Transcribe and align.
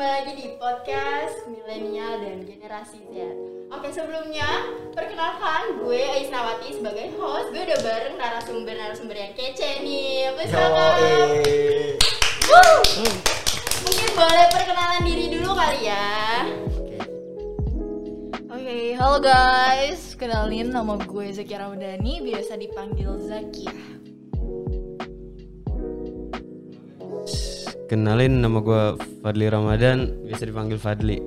kembali 0.00 0.16
lagi 0.16 0.32
di 0.32 0.48
podcast 0.56 1.44
milenial 1.44 2.24
dan 2.24 2.40
generasi 2.48 3.04
Z. 3.12 3.36
Oke 3.68 3.92
sebelumnya 3.92 4.48
perkenalkan 4.96 5.76
gue 5.76 6.00
Aisnawati 6.00 6.72
sebagai 6.72 7.12
host. 7.20 7.52
Gue 7.52 7.68
udah 7.68 7.80
bareng 7.84 8.16
narasumber-narasumber 8.16 9.12
yang 9.12 9.36
kece 9.36 9.84
nih. 9.84 10.32
Apa 10.32 10.42
kabar? 10.48 10.96
Wuh. 12.48 12.80
Mungkin 13.84 14.10
boleh 14.16 14.46
perkenalan 14.48 15.04
diri 15.04 15.36
dulu 15.36 15.52
kali 15.52 15.80
ya. 15.84 16.48
Oke, 18.56 18.96
halo 18.96 19.20
guys. 19.20 20.16
Kenalin 20.16 20.72
nama 20.72 20.96
gue 20.96 21.28
Zakia 21.28 21.60
Ramadhani, 21.60 22.24
biasa 22.24 22.56
dipanggil 22.56 23.20
Zakia. 23.20 23.76
Kenalin 27.90 28.38
nama 28.38 28.62
gue 28.62 29.02
Fadli 29.18 29.50
Ramadan, 29.50 30.22
biasa 30.22 30.46
dipanggil 30.46 30.78
Fadli. 30.78 31.18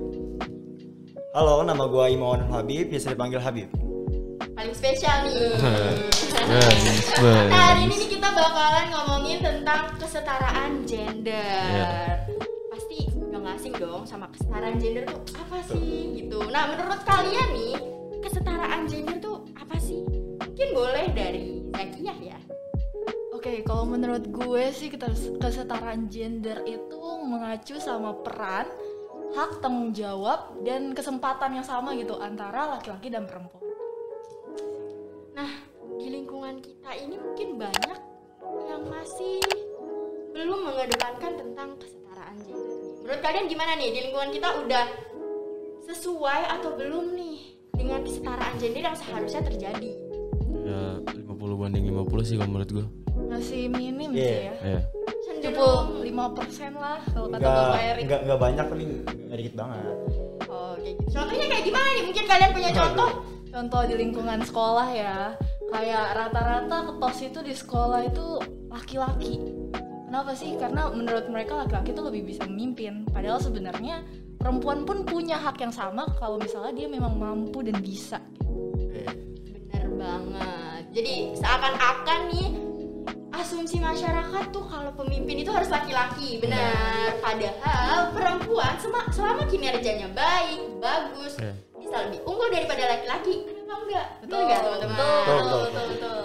Halo, 1.36 1.60
nama 1.60 1.84
gua 1.84 2.08
Imawan 2.08 2.40
Habib, 2.48 2.88
biasa 2.88 3.12
dipanggil 3.12 3.36
Habib. 3.36 3.68
Paling 4.56 4.72
spesial 4.72 5.28
nih. 5.28 5.60
Nah, 6.44 7.48
hari 7.52 7.84
ini 7.84 8.16
kita 8.16 8.32
bakalan 8.32 8.88
ngomongin 8.96 9.44
tentang 9.44 9.92
kesetaraan 10.00 10.88
gender. 10.88 11.36
Iya. 11.68 11.88
Pasti 12.72 13.12
udah 13.12 13.44
gak 13.44 13.56
asing 13.60 13.74
dong 13.76 14.08
sama 14.08 14.32
kesetaraan 14.32 14.80
gender 14.80 15.04
tuh 15.04 15.20
apa 15.36 15.60
sih 15.68 16.16
gitu. 16.16 16.48
Nah, 16.48 16.72
menurut 16.72 17.00
kalian 17.04 17.48
nih, 17.52 17.76
kesetaraan 18.24 18.88
gender 18.88 19.20
tuh 19.20 19.44
apa 19.52 19.76
sih? 19.76 20.00
Mungkin 20.40 20.68
boleh 20.72 21.12
dari 21.12 21.60
Zakiah 21.76 22.16
ya. 22.23 22.23
Oke, 22.23 22.23
kalau 23.64 23.88
menurut 23.88 24.28
gue 24.28 24.64
sih 24.76 24.92
kesetaraan 25.40 26.12
gender 26.12 26.60
itu 26.68 27.00
mengacu 27.24 27.80
sama 27.80 28.12
peran, 28.20 28.68
hak 29.32 29.64
tanggung 29.64 29.96
jawab 29.96 30.60
dan 30.62 30.92
kesempatan 30.92 31.58
yang 31.58 31.66
sama 31.66 31.96
gitu 31.96 32.20
antara 32.20 32.76
laki-laki 32.76 33.08
dan 33.08 33.24
perempuan. 33.24 33.64
Nah, 35.32 35.50
di 35.96 36.06
lingkungan 36.12 36.60
kita 36.60 36.90
ini 36.92 37.16
mungkin 37.16 37.48
banyak 37.56 37.98
yang 38.68 38.84
masih 38.86 39.40
belum 40.36 40.60
mengedepankan 40.68 41.32
tentang 41.40 41.68
kesetaraan 41.80 42.36
gender. 42.44 42.68
nih. 42.68 42.80
Menurut 43.00 43.20
kalian 43.24 43.46
gimana 43.48 43.72
nih? 43.80 43.88
Di 43.90 44.00
lingkungan 44.08 44.30
kita 44.30 44.48
udah 44.60 44.86
sesuai 45.88 46.42
atau 46.60 46.76
belum 46.76 47.16
nih 47.16 47.38
dengan 47.72 48.04
kesetaraan 48.04 48.54
gender 48.60 48.82
yang 48.92 48.96
seharusnya 48.96 49.40
terjadi? 49.40 49.92
Ya 50.64 51.00
50 51.00 51.60
banding 51.60 51.84
50 51.90 52.28
sih 52.28 52.36
kalau 52.36 52.52
menurut 52.52 52.70
gue. 52.70 53.03
Masih 53.28 53.62
minim 53.68 54.10
Iya. 54.12 54.54
sih 54.58 54.68
ya. 54.68 54.80
Cenderung 55.24 56.04
75% 56.04 56.74
lah 56.76 56.98
kalau 57.10 57.28
kata 57.28 57.44
Bapak 57.44 57.80
Erik. 57.80 58.02
enggak, 58.06 58.20
enggak 58.24 58.40
banyak 58.40 58.64
tapi 58.68 58.82
enggak 59.04 59.38
dikit 59.40 59.54
banget. 59.56 59.82
Oh, 60.46 60.72
kayak 60.76 60.94
gitu. 61.00 61.10
Contohnya 61.12 61.46
kayak 61.48 61.64
gimana 61.64 61.88
nih? 61.90 62.04
Mungkin 62.04 62.24
kalian 62.24 62.50
punya 62.52 62.70
contoh? 62.72 63.10
Contoh 63.54 63.80
di 63.86 63.94
lingkungan 63.94 64.40
sekolah 64.42 64.88
ya, 64.90 65.16
kayak 65.70 66.04
rata-rata 66.12 66.76
ketos 66.90 67.18
itu 67.22 67.38
di 67.40 67.54
sekolah 67.54 68.00
itu 68.02 68.26
laki-laki. 68.66 69.38
Kenapa 70.10 70.34
sih? 70.34 70.54
Karena 70.54 70.90
menurut 70.90 71.26
mereka 71.26 71.58
laki-laki 71.58 71.90
itu 71.90 72.02
lebih 72.02 72.22
bisa 72.26 72.46
memimpin. 72.46 73.06
Padahal 73.10 73.38
sebenarnya 73.38 74.02
perempuan 74.38 74.82
pun 74.82 75.06
punya 75.06 75.38
hak 75.38 75.58
yang 75.58 75.70
sama 75.70 76.06
kalau 76.18 76.38
misalnya 76.38 76.74
dia 76.74 76.86
memang 76.90 77.14
mampu 77.14 77.62
dan 77.62 77.78
bisa. 77.78 78.18
Bener 78.90 79.86
banget. 79.98 80.82
Jadi 80.94 81.14
seakan-akan 81.34 82.20
nih 82.30 82.48
asumsi 83.36 83.76
masyarakat 83.76 84.44
tuh 84.48 84.64
kalau 84.64 84.90
pemimpin 84.94 85.36
itu 85.38 85.50
harus 85.50 85.68
laki-laki, 85.68 86.38
benar. 86.38 87.14
Padahal 87.18 88.10
perempuan 88.10 88.74
sema- 88.76 89.08
selama 89.08 89.44
kinerjanya 89.44 90.08
baik, 90.08 90.60
bagus, 90.78 91.34
Iya. 91.36 91.52
bisa 91.74 91.96
lebih 92.02 92.20
unggul 92.22 92.48
daripada 92.48 92.84
laki-laki. 92.88 93.34
Kenapa 93.44 93.82
enggak? 93.82 94.06
Betul 94.20 94.38
enggak 94.40 94.60
teman-teman? 94.60 94.96
betul, 94.96 95.18
betul, 95.36 95.60
betul, 95.64 95.86
betul. 95.88 96.22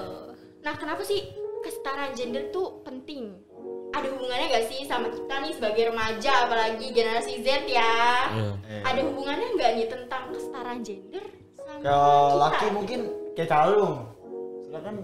Nah, 0.60 0.74
kenapa 0.76 1.02
sih 1.02 1.20
kesetaraan 1.60 2.12
gender 2.14 2.44
tuh 2.50 2.82
penting? 2.82 3.34
Ada 3.90 4.06
hubungannya 4.08 4.48
gak 4.52 4.68
sih 4.68 4.86
sama 4.86 5.10
kita 5.10 5.34
nih 5.40 5.52
sebagai 5.52 5.90
remaja, 5.90 6.46
apalagi 6.46 6.88
generasi 6.90 7.42
Z 7.42 7.48
ya? 7.66 7.98
Ya. 8.30 8.50
Eh, 8.70 8.84
Ada 8.86 9.02
hubungannya 9.02 9.50
nggak 9.52 9.72
nih 9.74 9.88
tentang 9.88 10.30
kesetaraan 10.30 10.80
gender 10.80 11.26
sama 11.58 11.82
Kalau 11.82 12.06
kita? 12.30 12.38
laki 12.40 12.68
mungkin 12.70 13.00
kayak 13.34 13.50
kalung. 13.50 13.96
Soalnya 14.62 14.82
kan 14.84 14.96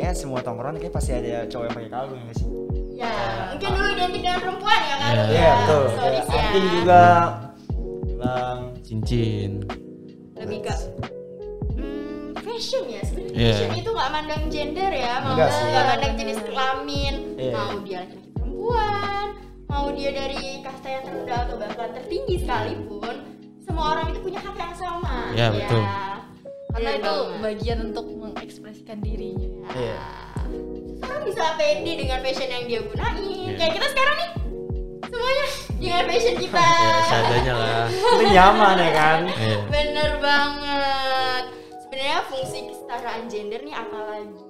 kayaknya 0.00 0.16
semua 0.16 0.40
tongkrongan 0.40 0.80
kayak 0.80 0.94
pasti 0.96 1.12
ada 1.12 1.44
cowok 1.44 1.64
yang 1.68 1.76
pakai 1.76 1.90
kalung 1.92 2.20
ya 2.24 2.32
sih? 2.32 2.48
Ya, 2.96 3.12
mungkin 3.52 3.68
dulu 3.76 3.88
identik 3.92 4.20
dengan 4.24 4.38
perempuan 4.40 4.80
ya 4.80 4.96
kan? 4.96 5.12
Iya. 5.12 5.24
Iya, 5.28 5.50
betul. 5.60 5.84
Sorry 5.92 6.16
ya. 6.16 6.24
anting 6.32 6.66
juga 6.72 7.02
bilang 8.08 8.58
Cincin. 8.80 9.50
Lebih 10.40 10.58
ke 10.64 10.74
hmm, 11.76 12.26
fashion 12.40 12.84
ya 12.88 13.02
sebenarnya 13.04 13.36
Iya. 13.36 13.52
fashion 13.52 13.72
itu 13.76 13.90
nggak 13.92 14.10
mandang 14.10 14.44
gender 14.48 14.90
ya, 14.90 15.12
mau 15.20 15.32
nggak 15.36 15.84
mandang 15.84 16.14
jenis 16.16 16.38
kelamin, 16.48 17.14
Iya. 17.36 17.52
mau 17.52 17.72
dia 17.84 17.98
laki-laki 18.00 18.28
perempuan, 18.32 19.26
mau 19.68 19.86
dia 19.92 20.10
dari 20.16 20.44
kasta 20.64 20.88
yang 20.88 21.02
terendah 21.04 21.38
atau 21.44 21.56
bahkan 21.60 21.88
tertinggi 21.92 22.34
sekalipun, 22.40 23.14
semua 23.60 23.84
orang 23.92 24.16
itu 24.16 24.20
punya 24.24 24.40
hak 24.40 24.56
yang 24.56 24.74
sama. 24.80 25.16
Iya, 25.36 25.46
betul. 25.52 25.84
Karena 26.70 26.88
Bener 26.88 27.02
itu 27.02 27.12
banget. 27.12 27.40
bagian 27.44 27.78
untuk 27.92 28.06
mengekspresikan 28.50 28.98
dirinya. 28.98 29.46
Iya. 29.70 29.98
Sekarang 30.98 31.22
bisa 31.22 31.54
pede 31.54 31.92
dengan 32.02 32.18
fashion 32.18 32.50
yang 32.50 32.64
dia 32.66 32.80
gunain. 32.82 33.14
Iya. 33.22 33.50
Kayak 33.54 33.72
kita 33.78 33.86
sekarang 33.94 34.16
nih, 34.18 34.30
semuanya 35.06 35.46
dengan 35.78 36.04
fashion 36.10 36.34
kita. 36.50 36.58
Ya, 36.66 36.98
seadanya 37.06 37.54
lah. 37.54 37.86
itu 37.86 38.26
nyaman 38.34 38.74
ya 38.74 38.90
kan? 38.90 39.20
Iya. 39.30 39.58
Bener 39.70 40.10
banget. 40.18 41.44
Sebenarnya 41.78 42.18
fungsi 42.26 42.58
kesetaraan 42.74 43.22
gender 43.30 43.60
nih 43.62 43.76
apalagi 43.78 44.42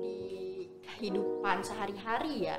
di 0.00 0.16
kehidupan 0.80 1.56
sehari-hari 1.60 2.48
ya 2.48 2.56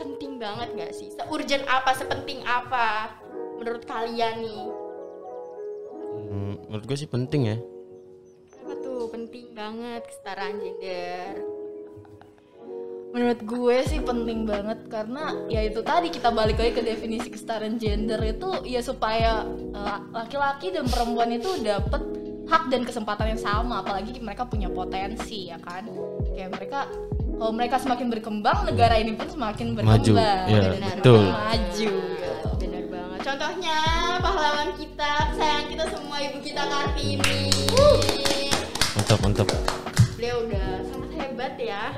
penting 0.00 0.40
banget 0.40 0.68
gak 0.80 0.92
sih? 0.96 1.12
Seurgent 1.12 1.68
apa, 1.68 1.92
sepenting 1.92 2.40
apa 2.48 3.20
menurut 3.60 3.84
kalian 3.84 4.40
nih? 4.40 4.64
Hmm, 6.24 6.54
menurut 6.72 6.84
gue 6.88 6.96
sih 6.96 7.10
penting 7.10 7.52
ya. 7.52 7.56
Tuh 9.00 9.08
penting 9.08 9.56
banget 9.56 10.04
kesetaraan 10.04 10.60
gender? 10.60 11.40
Menurut 13.16 13.40
gue 13.48 13.76
sih 13.88 13.96
penting 14.04 14.44
banget 14.44 14.76
karena 14.92 15.40
ya 15.48 15.64
itu 15.64 15.80
tadi 15.80 16.12
kita 16.12 16.28
balik 16.28 16.60
lagi 16.60 16.76
ke 16.76 16.84
definisi 16.84 17.32
kesetaraan 17.32 17.80
gender 17.80 18.20
itu 18.20 18.60
ya 18.68 18.84
supaya 18.84 19.48
eh, 19.72 19.98
laki-laki 20.12 20.76
dan 20.76 20.84
perempuan 20.84 21.32
itu 21.32 21.48
dapat 21.64 22.04
hak 22.44 22.68
dan 22.68 22.84
kesempatan 22.84 23.32
yang 23.32 23.40
sama 23.40 23.80
apalagi 23.80 24.20
mereka 24.20 24.44
punya 24.44 24.68
potensi 24.68 25.48
ya 25.48 25.56
kan 25.64 25.88
kayak 26.36 26.60
mereka 26.60 26.84
kalau 27.40 27.56
mereka 27.56 27.80
semakin 27.80 28.12
berkembang 28.12 28.68
negara 28.68 29.00
ini 29.00 29.16
pun 29.16 29.32
semakin 29.32 29.80
Maju, 29.80 29.80
berkembang 29.80 30.44
ya, 30.44 30.60
Benar 30.76 30.96
betul. 31.00 31.24
maju 31.24 31.92
bener 32.60 32.84
banget. 32.92 33.20
Contohnya 33.24 33.78
pahlawan 34.20 34.70
kita, 34.76 35.12
sayang 35.40 35.66
kita 35.72 35.84
semua 35.88 36.20
ibu 36.20 36.36
kita 36.44 36.62
Kartini. 36.68 37.48
Mantap, 39.10 39.26
mantap. 39.26 39.48
Beliau 40.14 40.46
udah 40.46 40.86
sangat 40.86 41.10
hebat 41.18 41.58
ya. 41.58 41.90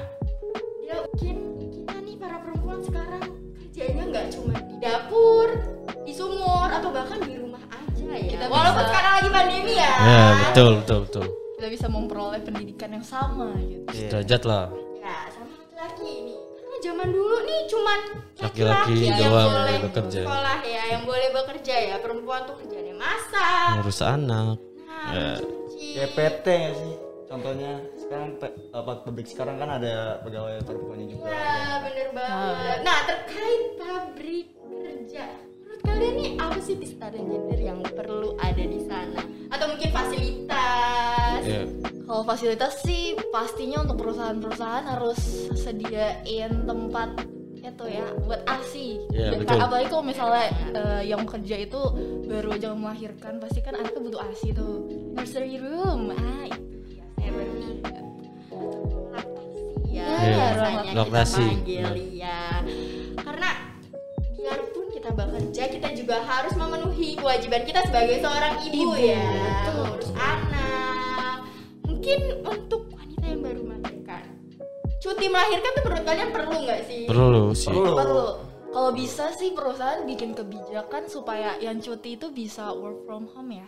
Dia 0.80 0.96
bikin 1.12 1.36
kita 1.68 1.92
nih 2.00 2.16
para 2.16 2.40
perempuan 2.40 2.80
sekarang 2.80 3.20
kerjanya 3.52 4.04
nggak 4.08 4.26
cuma 4.32 4.56
di 4.56 4.76
dapur, 4.80 5.48
di 6.08 6.12
sumur 6.16 6.72
atau 6.72 6.88
bahkan 6.88 7.20
di 7.20 7.36
rumah 7.36 7.60
aja 7.68 8.16
ya. 8.16 8.32
Kita 8.32 8.44
Walaupun 8.48 8.80
bisa- 8.80 8.88
sekarang 8.88 9.12
lagi 9.12 9.28
pandemi 9.28 9.72
ya. 9.76 9.92
Ya, 10.00 10.24
betul, 10.40 10.70
betul, 10.80 10.98
betul. 11.04 11.24
kita 11.52 11.68
bisa 11.68 11.86
memperoleh 11.86 12.40
pendidikan 12.40 12.90
yang 12.90 13.04
sama 13.04 13.60
gitu 13.60 13.84
Iya. 13.92 14.08
Derajat 14.08 14.42
lah. 14.48 14.64
Ya, 14.96 15.16
sama 15.28 15.52
laki-laki 15.60 16.08
ini. 16.16 16.34
Karena 16.56 16.76
zaman 16.80 17.08
dulu 17.12 17.36
nih 17.44 17.60
cuman 17.68 17.98
Laki-laki 18.40 18.94
yang 19.04 19.28
boleh 19.28 19.76
bekerja. 19.84 20.20
Sekolah 20.24 20.58
ya, 20.64 20.82
yang 20.96 21.02
boleh 21.04 21.28
bekerja 21.28 21.74
ya. 21.76 21.96
Perempuan 22.00 22.48
tuh 22.48 22.56
kerjanya 22.56 22.96
masak. 22.96 23.76
Ngurus 23.76 24.00
anak. 24.00 24.71
Ya. 25.10 26.06
PT 26.14 26.44
nggak 26.46 26.76
sih? 26.78 26.94
Contohnya 27.32 27.80
sekarang 27.96 28.36
apa 28.76 28.92
pabrik 29.08 29.24
sekarang 29.24 29.56
kan 29.56 29.80
ada 29.80 30.20
pegawai 30.20 30.60
perempuannya 30.68 31.06
juga. 31.16 31.32
Wah, 31.32 31.80
bener 31.80 32.08
banget. 32.12 32.78
Nah, 32.84 32.98
terkait 33.08 33.62
pabrik 33.80 34.48
kerja, 34.68 35.24
menurut 35.64 35.80
kalian 35.80 36.14
nih 36.20 36.30
apa 36.36 36.58
sih 36.60 36.76
kesetaraan 36.76 37.24
gender 37.24 37.56
yang 37.56 37.80
perlu 37.80 38.36
ada 38.36 38.60
di 38.60 38.80
sana? 38.84 39.24
Atau 39.48 39.72
mungkin 39.72 39.90
fasilitas? 39.96 41.40
Ya. 41.48 41.64
Kalau 42.04 42.22
fasilitas 42.28 42.84
sih 42.84 43.16
pastinya 43.32 43.80
untuk 43.88 43.96
perusahaan-perusahaan 44.04 44.84
harus 44.84 45.48
sediain 45.56 46.68
tempat 46.68 47.16
itu 47.62 47.84
ya 47.86 48.06
buat 48.26 48.42
ASI. 48.44 48.88
Iya, 49.14 49.28
Dan 49.32 49.38
betul. 49.46 49.58
Apalagi 49.62 49.86
kalau 49.86 50.04
misalnya 50.04 50.46
eh, 50.74 51.02
yang 51.06 51.22
kerja 51.22 51.56
itu 51.62 51.80
baru 52.26 52.48
aja 52.58 52.74
melahirkan, 52.74 53.38
pasti 53.38 53.60
kan 53.62 53.78
anaknya 53.78 54.00
butuh 54.02 54.20
ASI 54.20 54.50
tuh. 54.50 54.74
Nursery 55.14 55.56
room, 55.62 56.10
ah 56.10 56.44
itu 56.50 56.60
baru 57.30 57.54
ya, 59.88 60.06
Iya, 60.18 60.36
biasanya 60.36 60.82
kita 60.82 61.00
laktasi. 61.06 61.44
panggil 61.46 61.90
ya. 62.18 62.40
Karena 63.22 63.50
biarpun 64.34 64.82
bekerja 65.12 65.68
kita 65.68 65.88
juga 65.92 66.24
harus 66.24 66.54
memenuhi 66.56 67.14
kewajiban 67.20 67.62
kita 67.68 67.84
sebagai 67.84 68.24
seorang 68.24 68.54
ibu, 68.64 68.76
Ibu, 68.80 68.92
ya 68.96 69.20
betul. 69.20 69.84
mengurus 69.84 70.10
anak 70.16 71.36
mungkin 71.84 72.18
untuk 72.40 72.82
wanita 72.96 73.24
yang 73.28 73.40
baru 73.44 73.60
melahirkan 73.60 73.91
cuti 75.02 75.26
melahirkan 75.26 75.70
tuh 75.72 75.82
menurut 75.82 76.04
kalian 76.04 76.30
perlu 76.30 76.56
nggak 76.62 76.80
sih 76.86 77.02
Perlu 77.04 77.42
sih. 77.52 77.68
Perlu. 77.68 77.94
perlu 77.98 78.26
kalau 78.70 78.90
bisa 78.92 79.28
sih 79.32 79.50
perusahaan 79.50 80.00
bikin 80.02 80.32
kebijakan 80.32 81.04
supaya 81.04 81.58
yang 81.58 81.76
cuti 81.76 82.14
itu 82.14 82.30
bisa 82.30 82.70
work 82.72 83.02
from 83.02 83.26
home 83.28 83.50
ya 83.52 83.66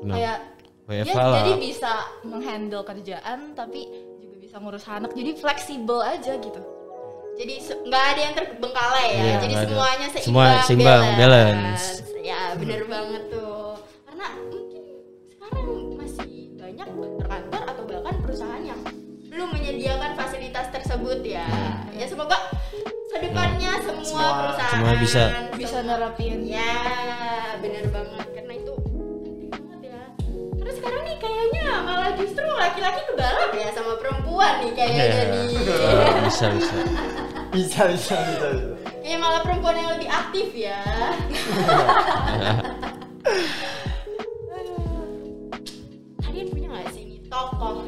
Benar. 0.00 0.14
kayak 0.14 0.38
WFH 0.86 1.10
ya, 1.10 1.14
lah. 1.20 1.36
jadi 1.36 1.52
bisa 1.56 1.92
menghandle 2.24 2.82
kerjaan 2.82 3.52
tapi 3.52 3.84
juga 4.16 4.36
bisa 4.38 4.56
ngurus 4.56 4.86
anak 4.86 5.10
jadi 5.12 5.30
fleksibel 5.34 6.00
aja 6.00 6.32
gitu 6.34 6.60
jadi 7.32 7.54
nggak 7.84 8.04
ada 8.06 8.20
yang 8.20 8.34
terbengkalai 8.34 9.06
ya 9.06 9.20
Iya, 9.20 9.34
jadi 9.38 9.52
nggak 9.52 9.60
ada. 9.60 9.68
semuanya 9.68 10.06
seimbang 10.08 10.24
Semua 10.24 10.48
seimbang, 10.62 11.04
balance. 11.16 11.84
ya 12.20 12.40
bener 12.54 12.82
banget 12.86 13.22
tuh 13.28 13.59
menyediakan 19.80 20.12
fasilitas 20.12 20.68
tersebut 20.68 21.24
ya 21.24 21.48
ya 21.90 22.04
semoga 22.04 22.36
sedepannya 23.08 23.72
semua, 23.80 24.04
Semua- 24.04 24.36
perusahaan 24.36 24.72
semua 24.76 24.92
bisa. 25.00 25.22
bisa 25.56 25.78
nerapin 25.80 26.44
ya 26.44 26.76
bener 27.58 27.88
banget 27.88 28.28
karena 28.30 28.52
itu 28.54 28.72
penting 28.76 29.48
banget 29.48 29.80
ya 29.88 30.00
karena 30.60 30.72
sekarang 30.76 31.00
nih 31.02 31.16
kayaknya 31.16 31.64
malah 31.80 32.12
justru 32.12 32.44
laki-laki 32.44 33.00
kebalap 33.08 33.50
ya 33.56 33.68
sama 33.72 33.96
perempuan 33.96 34.52
nih 34.60 34.72
kayaknya 34.76 35.00
Iya. 35.00 35.24
nih 35.32 35.48
bisa 36.28 36.46
bisa. 36.52 36.76
Bisa 37.50 37.82
bisa 37.88 38.14
bisa. 38.20 38.46
bisa. 38.52 38.76
Kayak 39.00 39.18
malah 39.18 39.40
perempuan 39.40 39.74
yang 39.74 39.96
lebih 39.96 40.06
aktif 40.06 40.48
ya. 40.54 40.76
kalian 46.20 46.46
punya 46.48 46.68
nggak 46.68 46.88
sih 46.92 47.02
nih 47.06 47.20
tokoh 47.26 47.80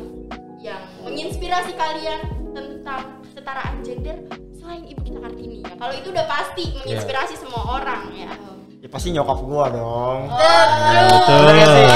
menginspirasi 1.12 1.76
kalian 1.76 2.20
tentang 2.56 3.20
kesetaraan 3.20 3.84
gender 3.84 4.16
selain 4.56 4.80
ibu 4.88 5.04
kita 5.04 5.20
kartini 5.20 5.60
ya? 5.60 5.76
Kalau 5.76 5.92
itu 5.92 6.08
udah 6.08 6.24
pasti 6.24 6.72
menginspirasi 6.72 7.34
semua 7.36 7.62
orang 7.76 8.08
ya. 8.16 8.32
Ya 8.80 8.88
pasti 8.88 9.12
nyokap 9.12 9.38
gua 9.44 9.68
dong. 9.68 10.32
Betul. 10.32 11.36
Bener 11.36 11.52
nggak 11.52 11.68
sih? 11.68 11.86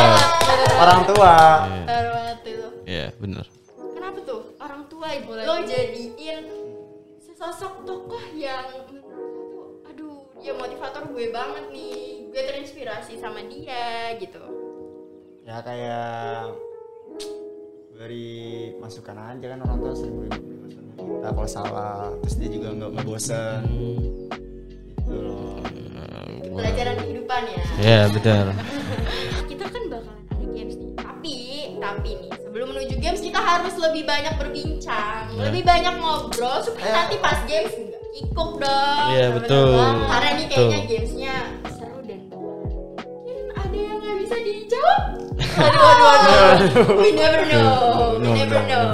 Orang 0.76 1.00
tua. 1.08 1.34
Iya. 1.64 1.84
Terwet 1.88 2.40
itu 2.44 2.68
Iya, 2.86 3.06
benar. 3.16 3.44
Kenapa 3.96 4.18
tuh 4.22 4.40
orang 4.60 4.82
tua 4.86 5.08
Boleh. 5.24 5.44
lo 5.48 5.56
jadiin 5.64 6.44
sesosok 7.18 7.88
tokoh 7.88 8.22
yang 8.36 8.68
aduh 9.88 10.28
dia 10.38 10.52
motivator 10.52 11.08
gue 11.08 11.32
banget 11.32 11.64
nih, 11.72 12.28
gue 12.28 12.42
terinspirasi 12.52 13.16
sama 13.16 13.40
dia 13.48 14.12
gitu. 14.20 14.44
Ya 15.42 15.64
kayak 15.64 16.52
beri 17.96 18.28
masukan 18.76 19.16
aja 19.16 19.46
kan 19.48 19.58
orang 19.62 19.78
tua 19.80 19.92
sering 19.96 20.16
beri 20.20 20.36
masukan 20.60 20.84
kita 20.92 21.28
kalau 21.32 21.48
salah 21.48 22.12
terus 22.20 22.34
dia 22.36 22.50
juga 22.50 22.68
nggak 22.70 22.88
nggak 22.92 23.06
bosan 23.06 23.62
gitu 25.00 25.16
loh 25.16 25.56
Pelajaran 26.56 26.96
kehidupan 26.96 27.42
ya. 27.46 27.62
Iya, 27.76 28.00
betul. 28.08 28.46
Kita 29.50 29.64
kan 29.68 29.82
bakalan 29.92 30.24
ada 30.24 30.46
games 30.48 30.74
nih. 30.74 30.92
Tapi, 30.96 31.36
tapi 31.76 32.10
nih 32.16 32.30
sebelum 32.32 32.66
menuju 32.72 32.96
games 32.96 33.20
kita 33.20 33.36
harus 33.36 33.76
lebih 33.76 34.08
banyak 34.08 34.32
berbincang, 34.40 35.36
Ya. 35.36 35.42
lebih 35.44 35.62
banyak 35.62 35.94
ngobrol 36.00 36.64
supaya 36.64 37.04
nanti 37.04 37.20
pas 37.20 37.44
games 37.44 37.76
nggak 37.76 38.02
kikuk 38.10 38.50
dong. 38.56 39.08
Iya, 39.12 39.26
betul. 39.36 39.76
Karena 40.08 40.28
ini 40.32 40.44
kayaknya 40.48 40.64
Betul. 40.80 40.88
gamesnya 40.88 41.34
aduh 45.56 45.82
aduh 45.82 46.08
aduh 46.08 46.86
We 46.96 47.08
never 47.12 47.42
know. 47.44 47.72
We 48.16 48.26
No, 48.26 48.32
never 48.34 48.60
no, 48.60 48.68
know. 48.68 48.84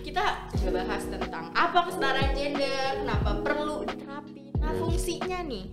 Kita 0.00 0.24
coba 0.48 0.70
bahas 0.80 1.04
tentang 1.04 1.44
apa 1.52 1.78
kesetaraan 1.84 2.30
gender, 2.32 2.70
kenapa 2.96 3.30
perlu 3.42 3.76
diterapin. 3.84 4.50
Nah, 4.56 4.72
fungsinya 4.74 5.38
nih, 5.42 5.66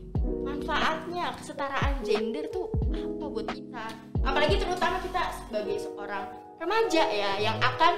manfaatnya 0.44 1.34
kesetaraan 1.36 2.02
gender 2.02 2.46
tuh 2.50 2.68
apa 2.90 3.26
buat 3.26 3.48
kita? 3.48 3.86
Apalagi 4.22 4.56
terutama 4.58 4.98
kita 5.00 5.22
sebagai 5.36 5.78
seorang 5.80 6.26
remaja 6.58 7.04
ya 7.06 7.32
yang 7.40 7.58
akan 7.60 7.94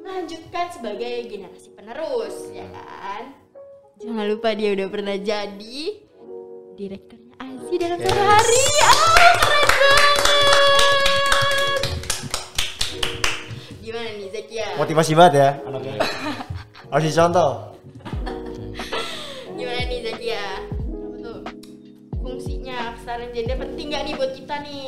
melanjutkan 0.00 0.66
sebagai 0.70 1.26
generasi 1.26 1.68
penerus, 1.72 2.50
ya 2.50 2.66
kan? 2.68 3.32
Jangan 3.96 4.26
lupa 4.26 4.52
dia 4.52 4.74
udah 4.74 4.88
pernah 4.88 5.14
jadi 5.14 5.80
direkturnya 6.74 7.22
Azi 7.36 7.74
dalam 7.76 7.98
satu 7.98 8.10
Yes. 8.12 8.26
hari. 8.26 8.62
Ah, 8.80 8.96
keren 9.38 9.63
Gimana 13.84 14.08
nih 14.10 14.28
Zakia? 14.28 14.66
motivasi 14.74 15.12
banget 15.12 15.32
ya 15.36 15.48
anaknya 15.62 15.92
harus 16.90 17.04
dicontoh 17.04 17.50
Gimana 19.54 19.82
nih 19.84 20.00
Zakia? 20.02 20.44
Apa 20.58 21.16
tuh? 21.20 21.38
Fungsinya 22.18 22.96
kesetaraan 22.96 23.30
gender 23.30 23.56
penting 23.56 23.86
gak 23.88 24.02
nih 24.02 24.14
buat 24.14 24.32
kita 24.32 24.54
nih? 24.60 24.84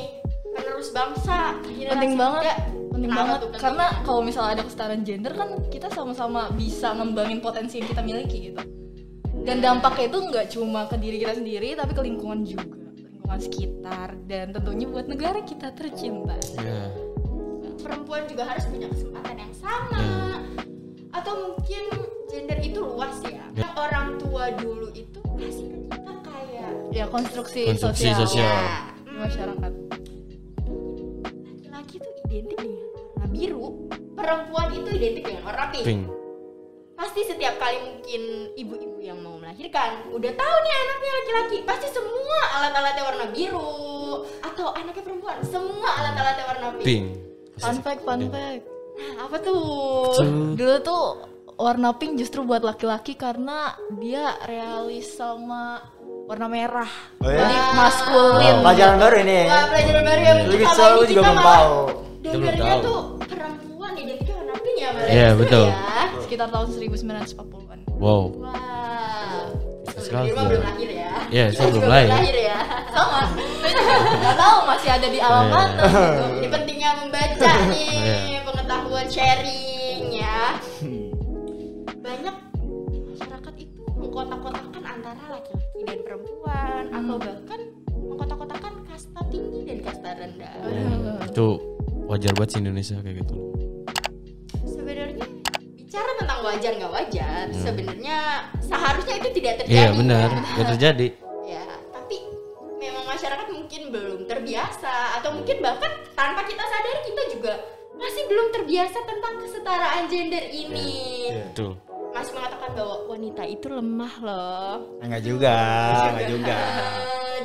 Penerus 0.51 0.89
bangsa. 0.91 1.53
penting 1.63 2.17
banget 2.17 2.43
muda. 2.43 2.55
penting 2.89 3.11
Kenapa 3.13 3.21
banget 3.37 3.61
karena 3.61 3.87
kalau 4.03 4.21
misalnya 4.25 4.53
ada 4.57 4.65
kesetaraan 4.65 5.03
gender 5.05 5.33
kan 5.33 5.49
kita 5.69 5.89
sama-sama 5.89 6.49
bisa 6.51 6.91
ngembangin 6.91 7.39
potensi 7.39 7.77
yang 7.77 7.87
kita 7.87 8.01
miliki 8.01 8.39
gitu 8.51 8.63
dan 9.45 9.61
dampaknya 9.61 10.09
itu 10.09 10.19
nggak 10.27 10.47
cuma 10.49 10.89
ke 10.89 10.97
diri 10.97 11.21
kita 11.21 11.37
sendiri 11.37 11.77
tapi 11.77 11.93
ke 11.93 12.03
lingkungan 12.03 12.41
juga 12.43 12.65
lingkungan 12.99 13.37
sekitar 13.39 14.09
dan 14.25 14.51
tentunya 14.51 14.87
buat 14.89 15.07
negara 15.07 15.45
kita 15.45 15.71
tercinta 15.71 16.35
Iya. 16.57 16.89
Perempuan 17.79 18.25
juga 18.27 18.45
harus 18.45 18.65
punya 18.67 18.89
kesempatan 18.89 19.37
yang 19.37 19.55
sama. 19.55 20.05
Atau 21.13 21.33
mungkin 21.35 21.83
gender 22.29 22.59
itu 22.61 22.79
luas 22.81 23.17
ya. 23.25 23.45
Yang 23.57 23.73
orang 23.75 24.07
tua 24.21 24.53
dulu 24.53 24.89
itu 24.93 25.21
kasih 25.37 25.67
ke 25.69 25.79
kita 25.89 26.13
kayak 26.21 26.71
ya 26.93 27.05
konstruksi, 27.09 27.63
Konstruksi 27.73 28.09
sosial, 28.13 28.21
sosial. 28.25 28.45
ya, 28.45 28.61
hmm, 29.05 29.17
masyarakat 29.21 29.73
laki-laki 31.47 31.95
itu 31.97 32.11
identik 32.29 32.59
dengan 32.59 32.85
warna 33.17 33.27
biru, 33.29 33.67
perempuan 34.13 34.69
itu 34.73 34.89
identik 34.93 35.23
dengan 35.25 35.43
warna 35.45 35.65
pink. 35.71 35.85
Pink. 35.85 36.03
Pasti 36.97 37.21
setiap 37.25 37.61
kali 37.61 37.77
mungkin 37.77 38.23
ibu-ibu 38.57 38.99
yang 39.01 39.21
mau 39.21 39.37
melahirkan 39.37 40.09
udah 40.09 40.33
tahu 40.33 40.57
nih 40.65 40.75
anaknya 40.75 41.11
laki-laki, 41.13 41.57
pasti 41.65 41.89
semua 41.93 42.39
alat-alatnya 42.57 43.05
warna 43.05 43.27
biru 43.29 43.77
atau 44.41 44.73
anaknya 44.73 45.05
perempuan, 45.05 45.37
semua 45.45 45.89
alat-alatnya 45.93 46.45
warna 46.49 46.69
pink. 46.81 46.85
Pink. 46.85 47.07
Fun 47.57 47.77
fact 47.81 48.01
fun 48.03 48.23
fact 48.27 48.65
Nah, 48.97 49.13
apa 49.29 49.37
tuh? 49.39 49.61
dulu 50.53 50.75
tuh 50.81 51.05
warna 51.55 51.93
pink 51.93 52.17
justru 52.17 52.41
buat 52.43 52.61
laki-laki 52.61 53.13
karena 53.13 53.73
dia 53.95 54.33
realis 54.43 55.05
sama 55.11 55.85
warna 56.27 56.47
merah 56.47 56.89
Oh, 57.19 57.29
ya? 57.29 57.39
jadi 57.39 57.57
maskulin 57.73 58.55
Oh, 58.55 58.63
pelajaran 58.63 58.97
baru 58.99 59.17
ini 59.21 59.41
Wah, 59.45 59.65
pelajaran 59.69 60.03
baru 60.03 60.21
yang 60.23 60.39
bisa 60.49 60.73
sama 60.73 60.97
ini 60.97 61.05
juga 61.07 61.13
kita 61.13 61.21
belum 61.23 61.39
tahu 61.39 61.77
Kita 62.17 62.33
belum 62.33 62.41
dengarnya 62.47 62.65
tahu. 62.73 62.83
tuh 62.83 63.01
perempuan 63.23 63.93
identiknya 63.95 64.35
warna 64.35 64.55
pink 64.57 64.77
ya 64.77 64.89
malah 64.91 65.07
Iya, 65.07 65.29
justru 65.29 65.41
betul. 65.43 65.67
ya. 65.67 65.77
sekitar 66.19 66.49
tahun 66.51 66.67
1940-an 66.73 67.79
Wow. 67.97 68.23
Wah. 68.39 69.45
Sekali 69.97 70.29
belum 70.31 70.61
lahir 70.63 70.89
ya. 70.91 70.96
Iya, 71.29 71.45
saya 71.51 71.69
juga 71.69 71.87
belum 71.89 72.09
lahir. 72.09 72.37
ya. 72.37 72.59
sama 72.89 73.21
nggak 74.17 74.37
tahu 74.37 74.57
masih 74.65 74.91
ada 74.91 75.07
di 75.07 75.19
alam 75.19 75.43
Iya. 75.43 75.53
mana 75.53 75.83
gitu. 75.83 76.25
Ini 76.39 76.49
pentingnya 76.49 76.91
membaca 76.97 77.51
nih, 77.69 77.91
Iya. 77.99 78.41
pengetahuan 78.49 79.07
sharing 79.07 80.01
ya. 80.13 80.41
Banyak 81.97 82.37
masyarakat 83.11 83.55
itu 83.59 83.83
mengkotak-kotakan 83.93 84.83
antara 84.85 85.23
laki-laki 85.29 85.81
dan 85.83 85.99
perempuan 86.01 86.83
atau 86.89 87.17
bahkan 87.19 87.61
mengkotak-kotakan 87.91 88.73
kasta 88.87 89.21
tinggi 89.29 89.61
dan 89.65 89.79
kasta 89.83 90.11
rendah. 90.15 90.55
Itu 91.27 91.47
wajar 92.07 92.33
banget 92.33 92.49
sih 92.49 92.61
Indonesia 92.63 92.97
kayak 93.03 93.27
gitu. 93.27 93.35
Wajar 96.47 96.73
nggak 96.73 96.93
wajar, 96.93 97.45
Hmm. 97.49 97.59
sebenarnya 97.59 98.19
seharusnya 98.61 99.15
itu 99.17 99.29
tidak 99.35 99.55
terjadi. 99.59 99.75
Iya, 99.77 99.89
benar. 99.93 100.29
ya. 100.29 100.55
Gak 100.55 100.67
terjadi. 100.73 101.07
Ya, 101.45 101.63
tapi 101.91 102.17
memang 102.77 103.05
masyarakat 103.05 103.47
mungkin 103.49 103.81
belum 103.91 104.21
terbiasa 104.25 104.95
atau 105.19 105.31
mungkin 105.33 105.59
bahkan 105.59 105.87
tanpa 106.13 106.43
kita 106.43 106.63
sadari 106.63 107.01
kita 107.05 107.23
juga 107.31 107.53
masih 107.93 108.23
belum 108.25 108.47
terbiasa 108.53 108.99
tentang 109.03 109.35
kesetaraan 109.39 110.07
gender 110.07 110.45
ini. 110.47 110.91
Iya. 111.27 111.51
Betul. 111.51 111.73
Masih 112.09 112.33
mengatakan 112.33 112.71
bahwa 112.73 112.97
wanita 113.07 113.43
itu 113.45 113.67
lemah 113.67 114.15
loh. 114.19 114.75
enggak 114.99 115.23
juga 115.23 115.55
enggak 116.09 116.29
juga 116.31 116.57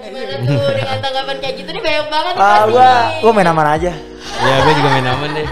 gimana 0.02 0.34
tuh 0.40 0.70
dengan 0.72 0.98
tanggapan 1.00 1.38
kayak 1.38 1.56
gitu 1.58 1.70
nih 1.70 1.84
banyak 1.84 2.08
banget 2.08 2.34
nih 2.34 2.42
ah 2.42 2.48
pasti 2.56 2.72
gua 2.72 2.90
nih. 2.90 3.20
gua 3.20 3.32
main 3.34 3.50
aman 3.50 3.68
aja 3.70 3.92
Ya, 4.42 4.56
gue 4.60 4.74
juga 4.74 4.90
main 4.92 5.08
aman 5.08 5.30
deh. 5.36 5.48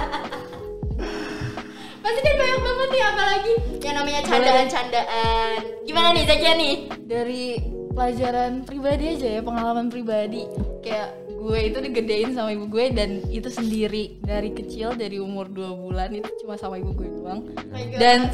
Candaan-candaan. 4.29 5.57
Gimana 5.83 6.07
nih 6.11 6.23
Zakia 6.23 6.53
nih? 6.55 6.75
dari 7.01 7.57
pelajaran 7.89 8.63
pribadi 8.63 9.17
aja 9.17 9.27
ya 9.27 9.41
pengalaman 9.41 9.89
pribadi 9.89 10.45
kayak 10.79 11.09
gue 11.27 11.59
itu 11.65 11.77
digedein 11.81 12.31
sama 12.31 12.53
ibu 12.53 12.69
gue 12.69 12.93
dan 12.93 13.25
itu 13.27 13.49
sendiri 13.49 14.21
dari 14.21 14.53
kecil 14.53 14.93
dari 14.93 15.17
umur 15.17 15.49
2 15.49 15.57
bulan 15.73 16.13
itu 16.13 16.29
cuma 16.39 16.53
sama 16.53 16.77
ibu 16.77 16.93
gue 16.93 17.09
doang 17.09 17.49
Oh 17.49 17.57
God, 17.73 17.97
dan 17.97 18.29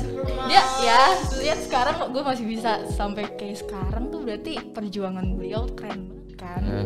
dia 0.45 0.59
mom. 0.59 0.83
ya 0.83 1.01
lihat 1.39 1.59
sekarang 1.63 1.95
gue 2.11 2.19
masih 2.19 2.45
bisa 2.45 2.83
sampai 2.91 3.31
kayak 3.31 3.63
sekarang 3.63 4.11
tuh 4.11 4.21
berarti 4.21 4.59
perjuangan 4.69 5.23
beliau 5.33 5.71
keren 5.71 6.11
banget 6.11 6.35
kan 6.35 6.61
Ya, 6.65 6.83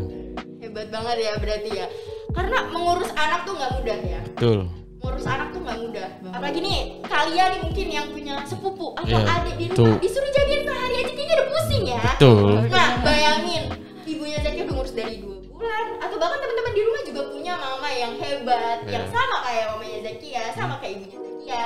Hebat 0.62 0.88
banget 0.92 1.18
ya 1.18 1.34
berarti 1.40 1.70
ya. 1.74 1.88
Karena 2.30 2.68
mengurus 2.70 3.10
anak 3.16 3.48
tuh 3.48 3.56
nggak 3.56 3.72
mudah 3.80 4.00
ya. 4.06 4.20
betul. 4.30 4.60
Ngurus 5.00 5.26
anak 5.26 5.48
tuh 5.50 5.62
nggak 5.64 5.78
mudah. 5.80 6.08
Apalagi 6.30 6.60
nih 6.60 6.78
kalian 7.02 7.48
nih 7.50 7.60
mungkin 7.64 7.88
yang 7.88 8.08
punya 8.12 8.34
sepupu 8.44 8.92
atau 8.94 9.08
Iya, 9.08 9.20
adik 9.24 9.56
di 9.56 9.66
betul. 9.72 9.86
rumah 9.88 10.00
disuruh 10.00 10.28
jadiin 10.30 10.62
sehari 10.64 10.96
aja 10.98 11.10
kayaknya 11.10 11.34
udah 11.34 11.48
pusing 11.48 11.84
ya. 11.88 12.02
Betul. 12.04 12.52
Nah, 12.68 12.90
bayangin 13.00 13.64
ibunya 14.04 14.38
Zakia 14.40 14.64
udah 14.64 14.76
ngurus 14.76 14.94
dari 14.94 15.16
dua 15.18 15.38
bulan 15.46 15.86
atau 16.00 16.16
bahkan 16.16 16.38
teman-teman 16.38 16.74
di 16.74 16.82
rumah 16.82 17.02
juga 17.04 17.22
punya 17.28 17.54
mama 17.56 17.90
yang 17.90 18.14
hebat, 18.16 18.78
Iya. 18.82 18.92
yang 18.92 19.06
sama 19.08 19.36
kayak 19.42 19.66
mamanya 19.70 20.00
Zakia, 20.04 20.44
sama 20.52 20.76
kayak 20.78 20.94
ibunya 20.98 21.20
Zakia. 21.22 21.64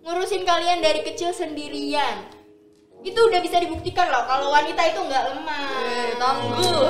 Ngurusin 0.00 0.42
kalian 0.42 0.78
dari 0.78 1.00
kecil 1.02 1.30
sendirian. 1.30 2.16
Itu 3.02 3.18
udah 3.20 3.38
bisa 3.38 3.58
dibuktikan 3.58 4.06
loh 4.06 4.22
kalau 4.24 4.50
wanita 4.50 4.82
itu 4.84 5.00
nggak 5.00 5.24
lemah. 5.28 5.66
tangguh 6.16 6.86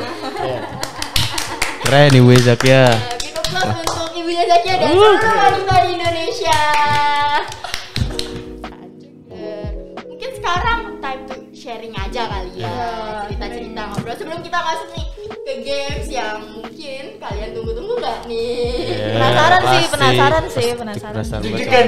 Keren 1.82 2.12
ibu 2.12 2.30
Zakia. 2.36 2.88
Nah, 2.90 3.16
Kita 3.16 3.40
plus 3.42 3.64
untuk 3.78 4.05
ibunya 4.26 4.42
Zakia 4.42 4.74
dan 4.74 4.90
seluruh 4.90 5.22
wanita 5.38 5.76
di 5.78 5.90
Indonesia. 5.94 6.60
Mungkin 10.02 10.30
sekarang 10.34 10.78
time 10.98 11.22
to 11.30 11.34
sharing 11.54 11.94
aja 11.94 12.26
kali 12.26 12.58
ya 12.58 12.66
Iya, 12.66 12.88
cerita-cerita 13.30 13.82
ngobrol 13.86 14.16
sebelum 14.16 14.40
kita 14.42 14.58
masuk 14.58 14.88
nih 14.92 15.06
ke 15.46 15.54
games 15.62 16.06
yang 16.08 16.42
mungkin 16.42 17.02
kalian 17.16 17.50
tunggu-tunggu 17.54 17.94
nggak 17.96 18.18
nih? 18.26 18.66
Ya, 18.90 19.14
Penasaran 19.14 19.60
sih, 19.62 19.78
pasti. 19.78 19.92
penasaran 19.94 20.44
sih, 20.44 20.66
Pasti 20.66 20.74
penasaran. 20.74 21.14
penasaran. 21.14 21.42
Deg-degan. 21.46 21.86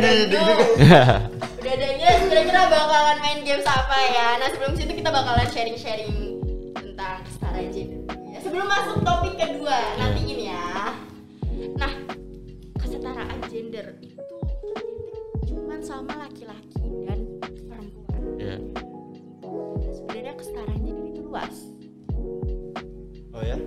Udah 1.59 1.73
ada 1.75 1.89
guys, 1.91 2.23
kira-kira 2.23 2.63
bakalan 2.71 3.19
main 3.19 3.39
games 3.43 3.67
apa 3.67 3.97
ya? 4.09 4.29
Nah 4.39 4.49
sebelum 4.49 4.73
situ 4.75 4.93
kita 4.95 5.11
bakalan 5.11 5.47
sharing-sharing 5.51 6.15
tentang 6.73 7.19
kesetaraan 7.27 7.67
gender. 7.69 7.99
Ya, 8.31 8.39
sebelum 8.39 8.67
masuk 8.69 9.03
topik 9.03 9.35
kedua, 9.35 9.75
nanti 9.97 10.21
ini 10.23 10.45
ya. 10.47 10.95
Nah, 11.75 11.93
kesetaraan 13.19 13.43
gender 13.51 13.87
itu 13.99 14.23
cuman 15.51 15.83
sama 15.83 16.15
laki-laki 16.23 16.87
dan 17.03 17.19
perempuan. 17.67 18.23
Ya. 18.39 18.57
Sebenarnya 19.91 20.35
kesetaraan 20.39 20.81
gender 20.87 21.07
itu 21.11 21.21
luas. 21.27 21.57
Oh 23.35 23.43
ya? 23.43 23.59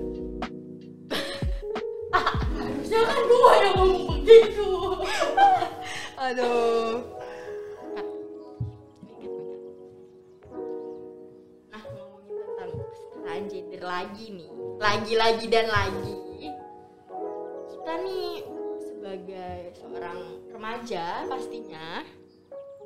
Harusnya 2.15 3.01
kan 3.03 3.22
gua 3.27 3.53
yang 3.60 3.75
ngomong 3.75 4.05
begitu. 4.24 4.72
aduh 6.15 7.03
Nah, 11.75 11.84
ngomongin 11.91 12.36
tentang 12.39 12.72
kesetaraan 12.88 13.43
gender 13.51 13.81
lagi 13.84 14.25
nih. 14.31 14.51
Lagi-lagi 14.79 15.46
dan 15.51 15.67
lagi. 15.67 16.30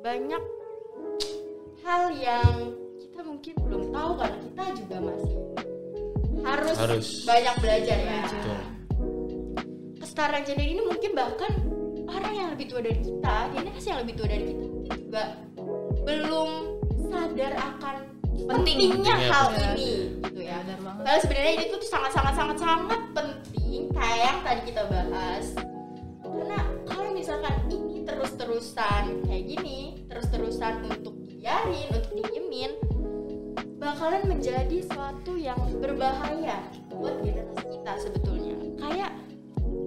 Banyak 0.06 0.44
hal 1.82 2.14
yang 2.14 2.78
kita 2.94 3.26
mungkin 3.26 3.54
belum 3.58 3.82
tahu 3.90 4.10
karena 4.22 4.38
kita 4.38 4.64
juga 4.78 4.96
masih 5.02 5.34
harus, 6.46 6.76
Harus. 6.78 7.06
banyak 7.26 7.54
belajar 7.58 7.98
ya. 7.98 8.22
Betul. 8.30 8.60
Kesetaraan 9.98 10.46
gender 10.46 10.62
ini 10.62 10.82
mungkin 10.86 11.10
bahkan 11.10 11.50
orang 12.06 12.32
yang 12.38 12.48
lebih 12.54 12.70
tua 12.70 12.86
dari 12.86 13.02
kita, 13.02 13.50
generasi 13.50 13.86
yang 13.90 14.00
lebih 14.06 14.14
tua 14.14 14.26
dari 14.30 14.44
kita 14.46 14.62
mungkin 14.62 14.94
juga 14.94 15.22
belum 16.06 16.50
sadar 17.10 17.52
akan 17.58 17.96
pentingnya 18.46 19.10
Pentingnya 19.10 19.14
hal 19.26 19.46
betul. 19.50 19.66
ini 19.74 19.90
gitu 20.22 20.40
ya. 20.46 20.56
benar 20.62 20.78
banget 20.86 21.02
Padahal 21.02 21.20
sebenarnya 21.26 21.52
ini 21.58 21.64
tuh 21.66 21.78
sangat 21.82 22.10
sangat 22.14 22.34
sangat 22.38 22.56
sangat 22.62 23.00
penting 23.10 23.80
kayak 23.90 24.18
yang 24.22 24.38
tadi 24.46 24.60
kita 24.70 24.82
bahas. 24.86 25.46
Terus-terusan 28.36 29.24
kayak 29.24 29.44
gini, 29.48 30.04
terus-terusan 30.12 30.84
untuk 30.92 31.16
dibiarin, 31.24 31.88
untuk 31.88 32.12
diemin, 32.20 32.72
bakalan 33.80 34.28
menjadi 34.28 34.84
suatu 34.84 35.40
yang 35.40 35.56
berbahaya 35.80 36.68
buat 36.92 37.16
generasi 37.24 37.64
kita 37.64 37.92
sebetulnya. 37.96 38.54
Kayak 38.76 39.12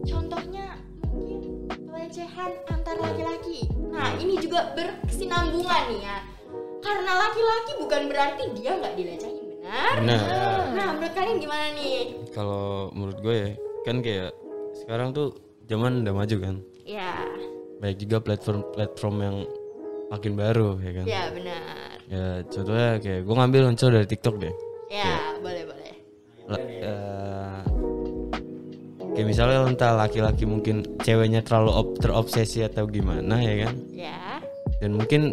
contohnya 0.01 0.81
mungkin 1.13 1.69
pelecehan 1.69 2.51
antar 2.73 2.97
laki-laki. 2.97 3.69
Nah, 3.93 4.17
ini 4.17 4.41
juga 4.41 4.73
berkesinambungan 4.73 5.81
nih 5.93 6.01
ya. 6.09 6.17
Karena 6.81 7.11
laki-laki 7.21 7.71
bukan 7.77 8.01
berarti 8.09 8.43
dia 8.57 8.81
nggak 8.81 8.97
dilecehin, 8.97 9.45
benar? 9.61 9.95
Benar. 10.01 10.19
Nah, 10.73 10.89
menurut 10.97 11.13
kalian 11.13 11.37
gimana 11.37 11.67
nih? 11.77 12.01
Kalau 12.33 12.89
menurut 12.97 13.17
gue 13.21 13.35
ya, 13.37 13.49
kan 13.85 14.01
kayak 14.01 14.33
sekarang 14.73 15.13
tuh 15.13 15.37
zaman 15.69 16.01
udah 16.01 16.17
maju 16.17 16.37
kan. 16.41 16.55
Ya, 16.89 17.28
Banyak 17.79 17.97
juga 17.97 18.17
platform-platform 18.19 19.15
yang 19.19 19.35
makin 20.09 20.33
baru 20.35 20.75
ya 20.79 20.91
kan. 20.93 21.05
ya 21.05 21.23
benar. 21.31 21.95
Ya 22.09 22.25
contohnya 22.43 22.89
kayak 22.97 23.21
gue 23.23 23.35
ngambil 23.37 23.61
contoh 23.71 23.89
dari 23.89 24.07
TikTok 24.07 24.35
deh. 24.41 24.53
Ya, 24.89 25.37
boleh 25.37 25.63
boleh. 25.63 25.93
La- 26.49 26.57
eh, 26.59 27.59
kayak 29.13 29.27
misalnya 29.27 29.69
entah 29.69 29.93
laki-laki 29.93 30.43
mungkin 30.43 30.81
ceweknya 30.99 31.45
terlalu 31.45 31.71
op- 31.71 31.97
terobsesi 32.01 32.65
atau 32.65 32.89
gimana 32.89 33.37
ya 33.37 33.69
kan. 33.69 33.75
Ya. 33.93 34.41
Dan 34.81 34.97
mungkin 34.97 35.31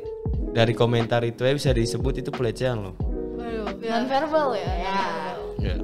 dari 0.52 0.72
komentar 0.72 1.24
itu 1.24 1.40
ya 1.40 1.56
bisa 1.56 1.70
disebut 1.72 2.20
itu 2.20 2.30
pelecehan 2.30 2.78
loh. 2.82 2.94
Waduh, 3.36 3.72
non 3.80 4.04
verbal 4.06 4.54
ya, 4.54 4.72
Ya. 4.76 4.98
Ya. 5.56 5.74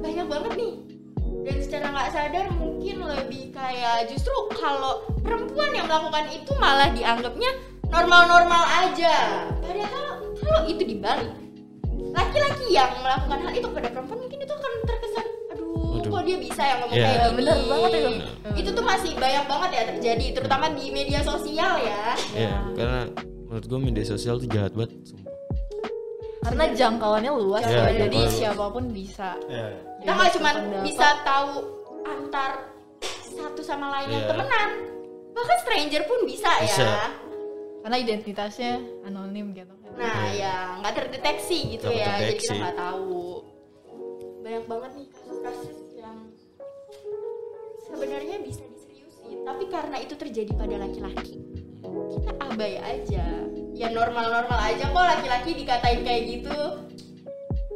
Kayak 3.83 4.07
justru 4.07 4.31
kalau 4.49 4.93
perempuan 5.19 5.75
yang 5.75 5.85
melakukan 5.85 6.31
itu 6.31 6.51
malah 6.55 6.87
dianggapnya 6.89 7.51
normal-normal 7.85 8.63
aja. 8.63 9.43
Padahal 9.59 10.07
kalau 10.39 10.61
itu 10.65 10.83
dibalik, 10.87 11.27
laki-laki 12.09 12.65
yang 12.71 12.95
melakukan 12.97 13.43
hal 13.43 13.51
itu 13.51 13.67
kepada 13.67 13.89
perempuan 13.91 14.19
mungkin 14.19 14.39
itu 14.39 14.53
akan 14.53 14.71
terkesan, 14.83 15.27
aduh, 15.51 15.99
Aduh. 15.99 16.09
kok 16.09 16.23
dia 16.23 16.37
bisa 16.39 16.61
yang 16.63 16.79
ngomong 16.79 16.95
Iya. 16.95 17.03
kayak 17.03 17.11
Ya, 17.13 17.25
gini. 17.25 17.35
bener 17.35 17.57
banget 17.61 17.91
itu. 17.91 18.09
Itu 18.55 18.69
tuh 18.71 18.85
masih 18.85 19.11
banyak 19.13 19.45
banget 19.45 19.69
ya 19.69 19.83
terjadi, 19.89 20.25
terutama 20.31 20.65
di 20.71 20.85
media 20.89 21.19
sosial 21.21 21.73
ya. 21.77 22.03
Ya, 22.31 22.53
karena 22.71 23.01
menurut 23.43 23.65
gue 23.65 23.79
media 23.81 24.05
sosial 24.05 24.39
tuh 24.39 24.47
jahat 24.47 24.71
banget. 24.71 24.95
sumpah. 25.03 25.31
karena 26.43 26.65
jangkauannya 26.69 27.31
luas 27.33 27.63
Ya, 27.63 27.87
ya, 27.87 28.03
jadi 28.03 28.19
siapa 28.27 28.67
pun 28.67 28.91
bisa 28.91 29.39
Iya. 29.45 29.79
kita 29.97 30.11
nggak 30.11 30.31
cuma 30.33 30.49
bisa 30.83 31.07
tahu 31.23 31.51
antar 32.03 32.51
satu 33.33 33.61
sama 33.65 33.89
lain 33.99 34.09
yang 34.13 34.25
Iya. 34.25 34.31
temenan. 34.31 34.69
Bahkan 35.33 35.57
stranger 35.65 36.03
pun 36.05 36.19
bisa, 36.29 36.51
Bisa. 36.61 36.85
ya 36.85 37.23
karena 37.83 37.97
identitasnya 37.99 38.79
anonim 39.03 39.51
gitu. 39.51 39.75
Nah 39.99 40.31
ya 40.31 40.79
nggak 40.79 40.93
terdeteksi 40.95 41.77
gitu 41.77 41.91
Nggak 41.91 41.99
ya 41.99 42.11
jadi 42.23 42.33
kita 42.39 42.53
nggak 42.55 42.77
tahu. 42.79 43.43
Banyak 44.39 44.65
banget 44.71 44.91
nih 44.95 45.07
kasus-kasus 45.11 45.79
yang 45.99 46.17
sebenarnya 47.83 48.39
bisa 48.39 48.63
diseriusin 48.65 49.43
tapi 49.43 49.67
karena 49.67 49.97
itu 49.99 50.15
terjadi 50.15 50.51
pada 50.55 50.75
laki-laki. 50.79 51.43
Kita 52.15 52.31
abai 52.39 52.79
aja. 52.79 53.25
Ya 53.75 53.87
normal-normal 53.91 54.59
aja 54.63 54.87
kok 54.87 55.03
laki-laki 55.03 55.51
dikatain 55.51 56.01
kayak 56.07 56.23
gitu. 56.39 56.59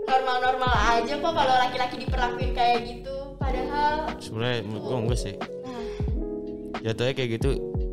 Normal-normal 0.07 0.71
aja 0.71 1.13
kok 1.19 1.33
kalau 1.35 1.55
laki-laki 1.67 1.95
diperlakuin 1.99 2.55
kayak 2.55 2.79
gitu 2.87 3.26
padahal 3.37 4.11
Sebenarnya 4.17 4.57
menurut 4.63 4.83
gue 4.83 4.97
enggak 4.99 5.19
sih. 5.19 5.35
nah 5.37 5.81
Jatuhnya 6.83 7.13
kayak 7.13 7.29
gitu. 7.35 7.49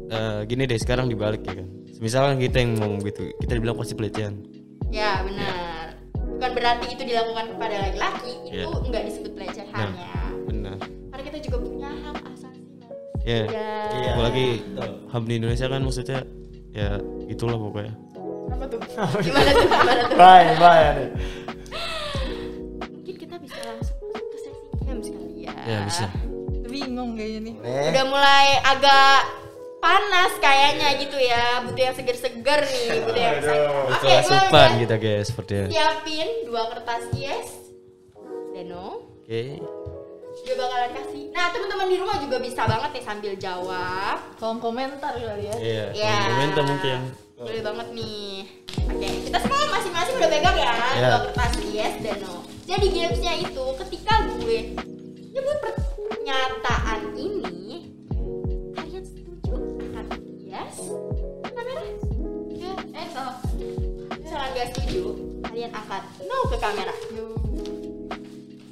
eh, 0.07 0.41
gini 0.45 0.63
deh 0.65 0.77
sekarang 0.77 1.07
dibalik 1.07 1.41
ya 1.43 1.57
kan. 1.57 1.67
Misalkan 1.97 2.37
kita 2.37 2.57
yang 2.59 2.77
ngomong 2.77 3.01
gitu, 3.03 3.33
kita 3.39 3.53
dibilang 3.55 3.75
pasti 3.75 3.93
pelecehan. 3.93 4.35
ya 4.89 5.21
benar 5.21 5.97
bukan 6.15 6.51
berarti 6.53 6.87
itu 6.89 7.03
dilakukan 7.05 7.47
kepada 7.49 7.75
laki-laki 7.81 8.31
itu 8.45 8.55
Ya. 8.55 8.67
nggak 8.69 9.03
disebut 9.05 9.33
pelecehan 9.33 9.71
Nah. 9.75 9.91
ya 9.91 10.23
Benar. 10.45 10.77
karena 11.09 11.23
kita 11.25 11.39
juga 11.41 11.57
punya 11.61 11.91
hak 11.91 12.17
asasi 12.29 12.61
manusia 12.79 13.25
Ya. 13.25 13.43
Iya. 13.91 14.11
Apalagi 14.13 14.47
ham 15.09 15.23
di 15.25 15.35
Indonesia 15.35 15.67
kan 15.67 15.81
maksudnya 15.81 16.21
ya 16.71 16.89
itulah 17.27 17.57
pokoknya. 17.57 17.95
apa 18.47 18.65
tuh 18.67 18.79
gimana 18.79 19.09
tuh 19.11 19.21
gimana 19.67 19.93
tuh 20.05 20.15
Bye, 20.15 20.51
bye 20.55 21.44
ya 25.65 25.71
Ya 25.71 25.79
bisa. 25.83 26.07
bingung 26.65 27.15
kayaknya 27.15 27.41
nih 27.43 27.55
Eh, 27.61 27.89
udah 27.89 28.05
mulai 28.05 28.47
agak 28.61 29.19
panas 29.79 30.33
kayaknya 30.39 30.89
gitu 30.97 31.17
ya 31.17 31.61
butuh 31.61 31.83
yang 31.83 31.95
seger-seger 31.95 32.61
nih 32.63 32.89
butuh 33.05 33.21
yang. 33.23 33.37
Aduh. 33.39 33.91
oke 33.91 34.01
gue 34.03 34.17
asupan 34.19 34.51
udah 34.51 34.81
kita 34.81 34.97
guys 34.97 35.27
seperti 35.27 35.53
itu. 35.55 35.69
siapin 35.71 36.29
dua 36.45 36.63
kertas 36.69 37.05
yes 37.13 37.49
dan 38.51 38.67
no 38.67 39.05
Oke. 39.19 39.61
dia 40.37 40.55
bakalan 40.55 40.91
kasih 40.95 41.23
nah 41.31 41.47
teman-teman 41.49 41.87
di 41.87 41.97
rumah 41.97 42.17
juga 42.19 42.37
bisa 42.39 42.63
banget 42.65 42.91
nih 42.93 43.05
sambil 43.05 43.33
jawab 43.37 44.17
kolom 44.37 44.59
komentar 44.59 45.13
kali 45.13 45.45
ya 45.45 45.55
Iya. 45.57 45.85
Ya. 45.95 46.17
Komentar 46.29 46.65
mungkin. 46.65 46.99
boleh 47.37 47.63
banget 47.63 47.89
nih 47.93 48.33
oke 48.85 49.09
kita 49.23 49.39
sekarang 49.39 49.69
masing-masing 49.71 50.15
udah 50.17 50.31
pegang 50.31 50.57
ya 50.57 50.73
Ya. 50.93 51.09
dua 51.09 51.19
kertas 51.25 51.51
yes 51.67 51.95
dan 52.01 52.19
no 52.21 52.35
jadi 52.65 52.87
gamesnya 52.89 53.35
itu 53.39 53.65
ketika 53.79 54.13
gue 54.33 54.59
nyebut 55.35 55.59
pernyataan 56.01 57.01
ini 57.13 57.91
kalian 58.73 59.03
setuju 59.03 59.55
akan 59.93 60.07
yes 60.41 60.79
kamera 61.45 61.83
ya 62.53 62.73
eh 62.93 63.07
salah 63.11 63.37
misalnya 64.15 64.49
nggak 64.49 64.67
setuju 64.73 65.03
kalian 65.45 65.73
akan 65.73 66.03
no 66.23 66.39
ke 66.47 66.57
kamera 66.57 66.95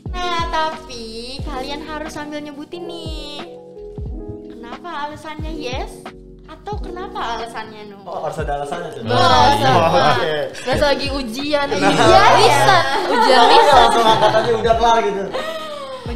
nah 0.09 0.43
tapi 0.49 1.05
kalian 1.43 1.83
harus 1.83 2.13
sambil 2.13 2.39
nyebutin 2.39 2.85
nih 2.85 3.43
kenapa 4.47 4.89
alasannya 5.09 5.53
yes 5.53 5.99
atau 6.45 6.77
kenapa 6.77 7.19
alasannya 7.35 7.89
no 7.89 7.99
Oh, 8.05 8.21
harus 8.21 8.39
ada 8.39 8.61
alasannya 8.61 8.93
tuh. 8.93 9.03
Oh, 9.03 9.15
Oh, 9.15 9.49
sama. 9.57 9.89
Oke. 10.13 10.37
Berasa 10.53 10.85
lagi 10.85 11.09
ujian 11.09 11.65
Iya, 11.65 11.81
riset 12.37 12.69
ya. 12.69 12.99
ujian 13.09 13.43
riset 13.49 13.73
langsung 13.75 14.05
angkat 14.05 14.33
aja 14.37 14.51
udah 14.53 14.75
kelar 14.77 14.97
gitu. 15.01 15.23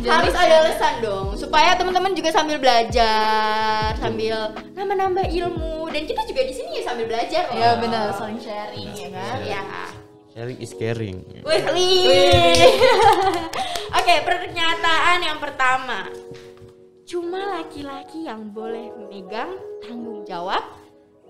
Harus 0.06 0.34
ada 0.34 0.54
alasan 0.62 0.94
dong 1.02 1.26
supaya 1.34 1.74
teman-teman 1.74 2.14
juga 2.14 2.30
sambil 2.30 2.62
belajar 2.62 3.92
sambil 3.98 4.54
nambah-nambah 4.78 5.26
ilmu 5.30 5.90
dan 5.90 6.02
kita 6.06 6.22
juga 6.28 6.42
di 6.46 6.54
sini 6.54 6.80
ya 6.80 6.82
sambil 6.86 7.06
belajar 7.10 7.50
loh. 7.50 7.58
ya 7.58 7.70
benar 7.78 8.14
saling 8.14 8.40
sharing 8.40 8.90
ya 8.94 9.08
kan 9.10 9.38
ya 9.42 9.62
Sharing 10.36 10.60
is 10.60 10.76
caring. 10.76 11.24
Wih, 11.48 11.64
wih. 11.72 12.60
Oke, 14.04 14.14
pernyataan 14.20 15.24
yang 15.24 15.40
pertama. 15.40 16.12
Cuma 17.08 17.56
laki-laki 17.56 18.28
yang 18.28 18.52
boleh 18.52 18.92
memegang 19.00 19.56
tanggung 19.80 20.28
jawab 20.28 20.60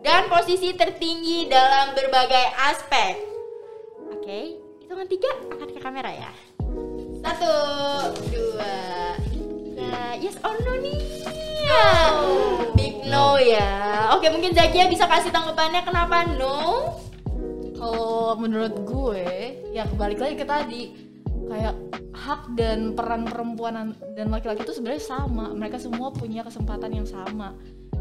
dan 0.03 0.27
posisi 0.27 0.75
tertinggi 0.75 1.47
dalam 1.47 1.95
berbagai 1.95 2.47
aspek. 2.67 3.15
Oke, 4.11 4.59
hitungan 4.83 5.07
tiga 5.07 5.31
angkat 5.55 5.71
ke 5.71 5.79
kamera 5.79 6.11
ya. 6.11 6.56
Satu, 7.27 7.55
dua, 8.31 8.79
tiga. 9.35 10.15
Yes 10.23 10.39
or 10.47 10.55
no 10.63 10.79
nih? 10.79 11.03
Big 12.79 13.03
no 13.11 13.35
ya. 13.43 14.15
Oke, 14.15 14.31
mungkin 14.31 14.55
Zakia 14.55 14.87
bisa 14.87 15.11
kasih 15.11 15.35
tanggapannya 15.35 15.83
kenapa 15.83 16.23
no? 16.39 16.95
kalau 17.77 18.35
menurut 18.41 18.75
gue 18.83 19.29
ya 19.71 19.85
balik 19.95 20.19
lagi 20.19 20.35
ke 20.35 20.47
tadi 20.49 20.83
kayak 21.47 21.75
hak 22.11 22.43
dan 22.59 22.97
peran 22.97 23.29
perempuan 23.29 23.95
dan 24.17 24.27
laki-laki 24.33 24.67
itu 24.67 24.75
sebenarnya 24.75 25.05
sama 25.05 25.53
mereka 25.55 25.79
semua 25.79 26.11
punya 26.11 26.43
kesempatan 26.43 26.91
yang 26.91 27.07
sama 27.07 27.55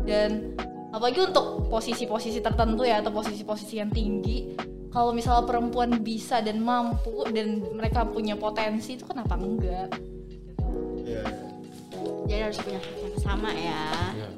dan 0.08 0.56
apalagi 0.90 1.22
untuk 1.22 1.68
posisi-posisi 1.70 2.40
tertentu 2.42 2.88
ya 2.88 3.04
atau 3.04 3.14
posisi-posisi 3.14 3.78
yang 3.78 3.92
tinggi 3.92 4.56
kalau 4.96 5.12
misalnya 5.12 5.44
perempuan 5.44 6.00
bisa 6.00 6.40
dan 6.40 6.64
mampu 6.64 7.28
dan 7.36 7.60
mereka 7.76 8.08
punya 8.08 8.40
potensi 8.40 8.96
itu 8.96 9.04
kenapa 9.04 9.36
enggak 9.36 9.92
Iya. 11.06 11.22
Jadi 12.26 12.42
harus 12.42 12.58
punya 12.58 12.82
yang 12.82 13.18
sama 13.22 13.54
ya. 13.54 13.86
Ya. 14.18 14.30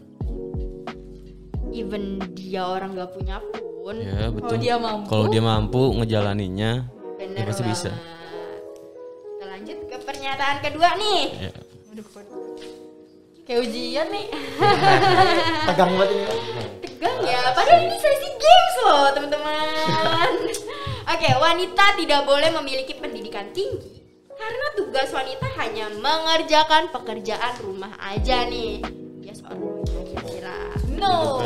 Even 1.71 2.19
dia 2.35 2.67
orang 2.67 2.91
gak 2.99 3.15
punya 3.15 3.39
pun. 3.39 3.95
Betul. 4.03 4.36
kalau 4.43 4.58
dia 4.60 4.75
mampu 4.75 5.08
Kalau 5.08 5.25
dia 5.32 5.39
mampu 5.39 5.82
ngejalaninya, 5.95 6.71
Bener 7.15 7.39
ya 7.39 7.47
pasti 7.47 7.63
banget. 7.63 7.71
bisa. 7.71 7.91
Kita 7.95 9.45
lanjut 9.47 9.77
ke 9.88 9.97
pernyataan 10.03 10.58
kedua 10.60 10.89
nih. 10.99 11.21
Ya. 11.47 11.53
kayak 13.47 13.63
ujian 13.63 14.08
nih 14.12 14.27
Tegang 15.71 15.91
banget 15.95 16.10
ini. 16.12 16.25
Tegang 16.84 17.17
ya, 17.23 17.39
padahal 17.55 17.79
ini 17.79 17.95
sesi 17.95 18.29
games 18.36 18.75
loh 18.84 19.08
teman-teman. 19.15 20.16
Oke, 21.08 21.30
wanita 21.39 21.96
tidak 21.96 22.28
boleh 22.28 22.52
memiliki 22.52 22.91
pendidikan 23.00 23.48
tinggi 23.56 24.04
karena 24.38 24.65
tugas 24.76 25.08
wanita 25.15 25.48
hanya 25.56 25.88
mengerjakan 26.04 26.91
pekerjaan 26.91 27.56
rumah 27.63 27.96
aja 28.04 28.43
nih. 28.43 28.84
Or 29.48 29.56
no 29.56 30.04
kira-kira? 30.04 30.76
No. 31.00 31.39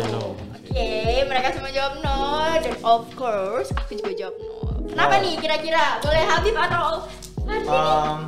Oke, 0.58 0.90
mereka 1.30 1.54
semua 1.54 1.70
jawab 1.70 2.02
no 2.02 2.18
dan 2.58 2.74
of 2.82 3.06
course 3.14 3.70
aku 3.78 4.02
juga 4.02 4.18
jawab 4.18 4.36
no. 4.42 4.90
Kenapa 4.90 5.22
nih 5.22 5.38
kira-kira? 5.38 6.02
Boleh 6.02 6.24
Habib 6.26 6.58
atau 6.58 7.06
nih? 7.46 7.70
Um, 7.70 8.20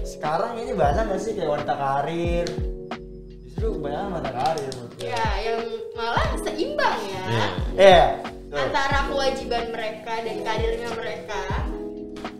sekarang 0.00 0.56
ini 0.64 0.72
bahasa 0.72 1.04
nggak 1.04 1.20
sih 1.20 1.36
kayak 1.36 1.60
wanita 1.60 1.74
karir? 1.76 2.46
Justru 3.44 3.76
kebanyakan 3.76 4.08
wanita 4.16 4.32
karir. 4.32 4.72
Ya, 4.96 5.26
yang 5.44 5.60
malah 5.92 6.28
seimbang 6.40 7.00
ya. 7.04 7.24
Iya. 7.28 7.46
Iya. 7.76 8.04
betul. 8.24 8.37
Antara 8.48 8.98
kewajiban 9.12 9.64
mereka 9.68 10.14
dan 10.24 10.36
karirnya 10.40 10.88
mereka. 10.96 11.40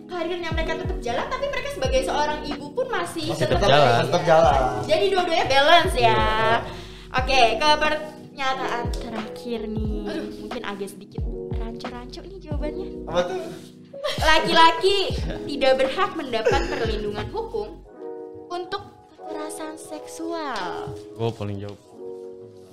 Karirnya 0.09 0.51
mereka 0.57 0.73
tetap 0.81 0.99
jalan, 1.05 1.27
tapi 1.29 1.47
mereka 1.53 1.69
sebagai 1.77 2.01
seorang 2.09 2.41
ibu 2.49 2.67
pun 2.73 2.89
masih, 2.89 3.29
Masih 3.29 3.45
tetap 3.45 3.61
tetap 3.61 3.69
jalan. 3.69 4.03
Tetap 4.09 4.23
jalan. 4.25 4.61
Jadi 4.89 5.05
dua-duanya 5.13 5.47
balance 5.47 5.95
ya. 5.95 6.01
Iya. 6.01 6.27
Oke, 7.13 7.41
ke 7.61 7.71
pernyataan 7.77 8.85
terakhir 8.93 9.61
nih. 9.69 10.01
Mungkin 10.45 10.63
agak 10.65 10.89
sedikit 10.97 11.23
rancu-rancu 11.61 12.21
nih 12.25 12.41
jawabannya. 12.41 12.89
Apa 13.05 13.21
tuh? 13.29 13.41
Laki-laki 14.25 14.99
tidak 15.45 15.73
berhak 15.77 16.11
mendapat 16.17 16.63
perlindungan 16.73 17.29
hukum 17.29 17.69
untuk 18.49 18.83
kekerasan 19.13 19.77
seksual. 19.77 20.97
Gue 21.17 21.31
paling 21.37 21.61
jauh. 21.61 21.88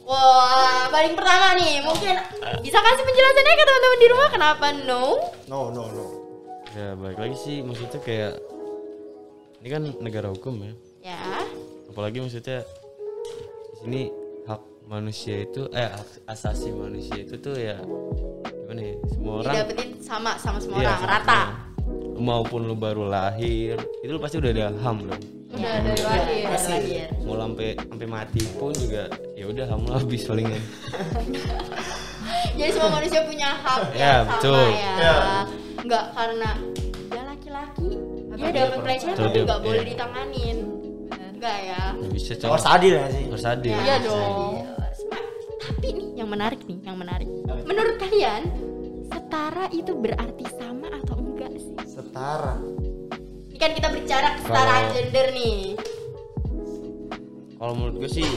Wah, 0.06 0.86
paling 0.88 1.14
pertama 1.14 1.58
nih, 1.58 1.82
mungkin 1.82 2.14
bisa 2.62 2.78
kasih 2.78 3.04
penjelasannya 3.04 3.54
ke 3.54 3.64
teman-teman 3.64 4.00
di 4.00 4.08
rumah 4.08 4.30
kenapa 4.30 4.66
no? 4.80 5.04
No, 5.46 5.60
no, 5.70 5.84
no. 5.88 6.06
Ya 6.72 6.94
balik 6.94 7.18
lagi 7.18 7.36
sih 7.36 7.56
maksudnya 7.60 8.00
kayak 8.00 8.34
ini 9.60 9.68
kan 9.68 9.82
negara 9.98 10.30
hukum 10.30 10.62
ya. 10.62 10.74
Ya, 11.08 11.18
Apalagi 11.88 12.20
maksudnya 12.20 12.62
di 12.62 13.78
sini 13.80 14.02
hak 14.44 14.62
manusia 14.86 15.42
itu 15.42 15.66
eh 15.72 15.88
hak 15.88 16.06
asasi 16.28 16.70
manusia 16.70 17.18
itu 17.18 17.34
tuh 17.36 17.56
ya 17.56 17.80
gimana 18.46 18.82
ya 18.84 18.96
semua 19.08 19.34
orang 19.40 19.54
didapetin 19.56 19.90
sama 20.00 20.32
sama 20.36 20.58
semua 20.60 20.78
Iya, 20.78 20.86
orang 20.88 21.00
sama 21.00 21.12
rata. 21.12 21.42
semua. 21.42 22.22
maupun 22.22 22.62
lu 22.64 22.76
baru 22.76 23.04
lahir 23.06 23.76
itu 24.00 24.10
lu 24.10 24.18
pasti 24.18 24.38
udah 24.38 24.52
ada 24.52 24.66
ham 24.80 24.98
dong 25.04 25.22
udah 25.56 25.64
Ya, 25.66 25.80
dari 25.82 26.02
lahir 26.02 26.44
dari 26.46 26.66
lahir. 26.68 27.08
mau 27.22 27.36
sampai 27.38 27.68
sampai 27.78 28.08
mati 28.08 28.42
pun 28.54 28.72
juga 28.72 29.04
ya 29.34 29.46
udah 29.46 29.66
ham 29.66 29.82
lu 29.82 29.92
habis 29.94 30.22
palingan 30.24 30.60
Jadi 32.56 32.72
semua 32.72 32.92
manusia 32.94 33.22
punya 33.22 33.50
hak 33.54 33.80
Ya, 33.92 34.00
yang 34.00 34.24
sama 34.24 34.32
betul. 34.34 34.64
ya. 34.72 34.94
Ya. 34.96 35.16
Enggak 35.78 36.06
karena 36.10 36.50
dia 37.06 37.22
laki-laki, 37.24 37.90
dia 38.32 38.50
dapat 38.50 38.78
pelecehan 38.82 39.16
tapi 39.16 39.38
nggak 39.42 39.62
boleh 39.62 39.78
iya. 39.78 39.90
ditanganin. 39.92 40.58
Enggak 41.30 41.58
ya. 41.62 41.82
nggak 41.94 42.12
bisa 42.12 42.32
Harus 42.32 42.42
cowok 42.42 42.60
adil 42.72 42.94
ya 42.94 43.06
sih. 43.10 43.24
harus 43.28 43.46
adil 43.46 43.72
Ya, 43.72 43.80
Iya 43.82 43.96
dong. 44.02 44.54
Tapi 45.60 45.88
nih 45.92 46.08
yang 46.16 46.30
menarik 46.30 46.62
nih, 46.64 46.78
yang 46.82 46.98
menarik. 46.98 47.28
Menurut 47.62 47.96
kalian 47.98 48.42
setara 49.06 49.66
itu 49.70 49.92
berarti 49.94 50.46
sama 50.54 50.88
atau 50.96 51.16
enggak 51.18 51.52
sih? 51.54 51.76
Setara. 51.86 52.56
Kan 53.66 53.74
kita 53.74 53.90
bicara 53.90 54.38
kesetaraan 54.38 54.86
gender 54.94 55.28
nih. 55.34 55.74
kalau 57.58 57.74
menurut 57.74 57.98
gue 57.98 58.12
sih 58.14 58.30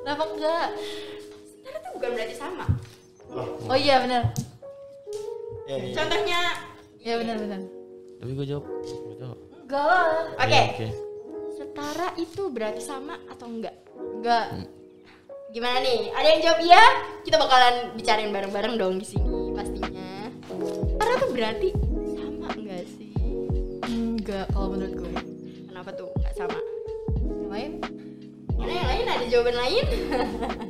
kenapa 0.00 0.24
enggak 0.24 0.66
Setara 1.44 1.76
itu 1.76 1.88
bukan 1.92 2.10
berarti 2.16 2.34
sama. 2.40 2.64
oh 3.68 3.76
iya 3.76 4.00
benar 4.00 4.32
Iya, 5.68 5.76
iya. 5.76 5.92
Contohnya, 5.92 6.40
iya 6.96 7.14
benar 7.20 7.36
benar 7.44 7.60
tapi 8.16 8.30
gue 8.32 8.46
jawab 8.48 8.64
enggak 9.60 9.84
lah 9.84 10.08
oke, 10.32 10.48
Ya, 10.48 10.62
oke 10.72 10.88
setara 11.52 12.08
itu 12.16 12.42
berarti 12.48 12.80
sama 12.80 13.20
atau 13.28 13.52
enggak? 13.52 13.76
enggak 14.16 14.46
Gimana 15.50 15.82
nih? 15.84 16.08
Ada 16.14 16.26
yang 16.30 16.40
jawab 16.40 16.60
iya? 16.62 16.84
Kita 17.20 17.36
bakalan 17.36 17.92
bicarain 17.98 18.32
bareng-bareng 18.32 18.78
dong 18.78 18.96
di 18.96 19.04
sini 19.04 19.50
pastinya. 19.52 20.30
Karena 20.94 21.14
tuh 21.18 21.30
berarti? 21.34 21.89
Kalau 24.48 24.72
menurut 24.72 24.94
gue 24.94 25.12
Kenapa 25.66 25.90
tuh 25.92 26.08
enggak 26.16 26.34
sama? 26.34 26.58
yang 27.20 27.50
lain 27.50 27.70
Mana 28.54 28.72
yang 28.72 28.88
lain 28.88 29.04
ada 29.08 29.24
jawaban 29.26 29.56
lain? 29.56 29.84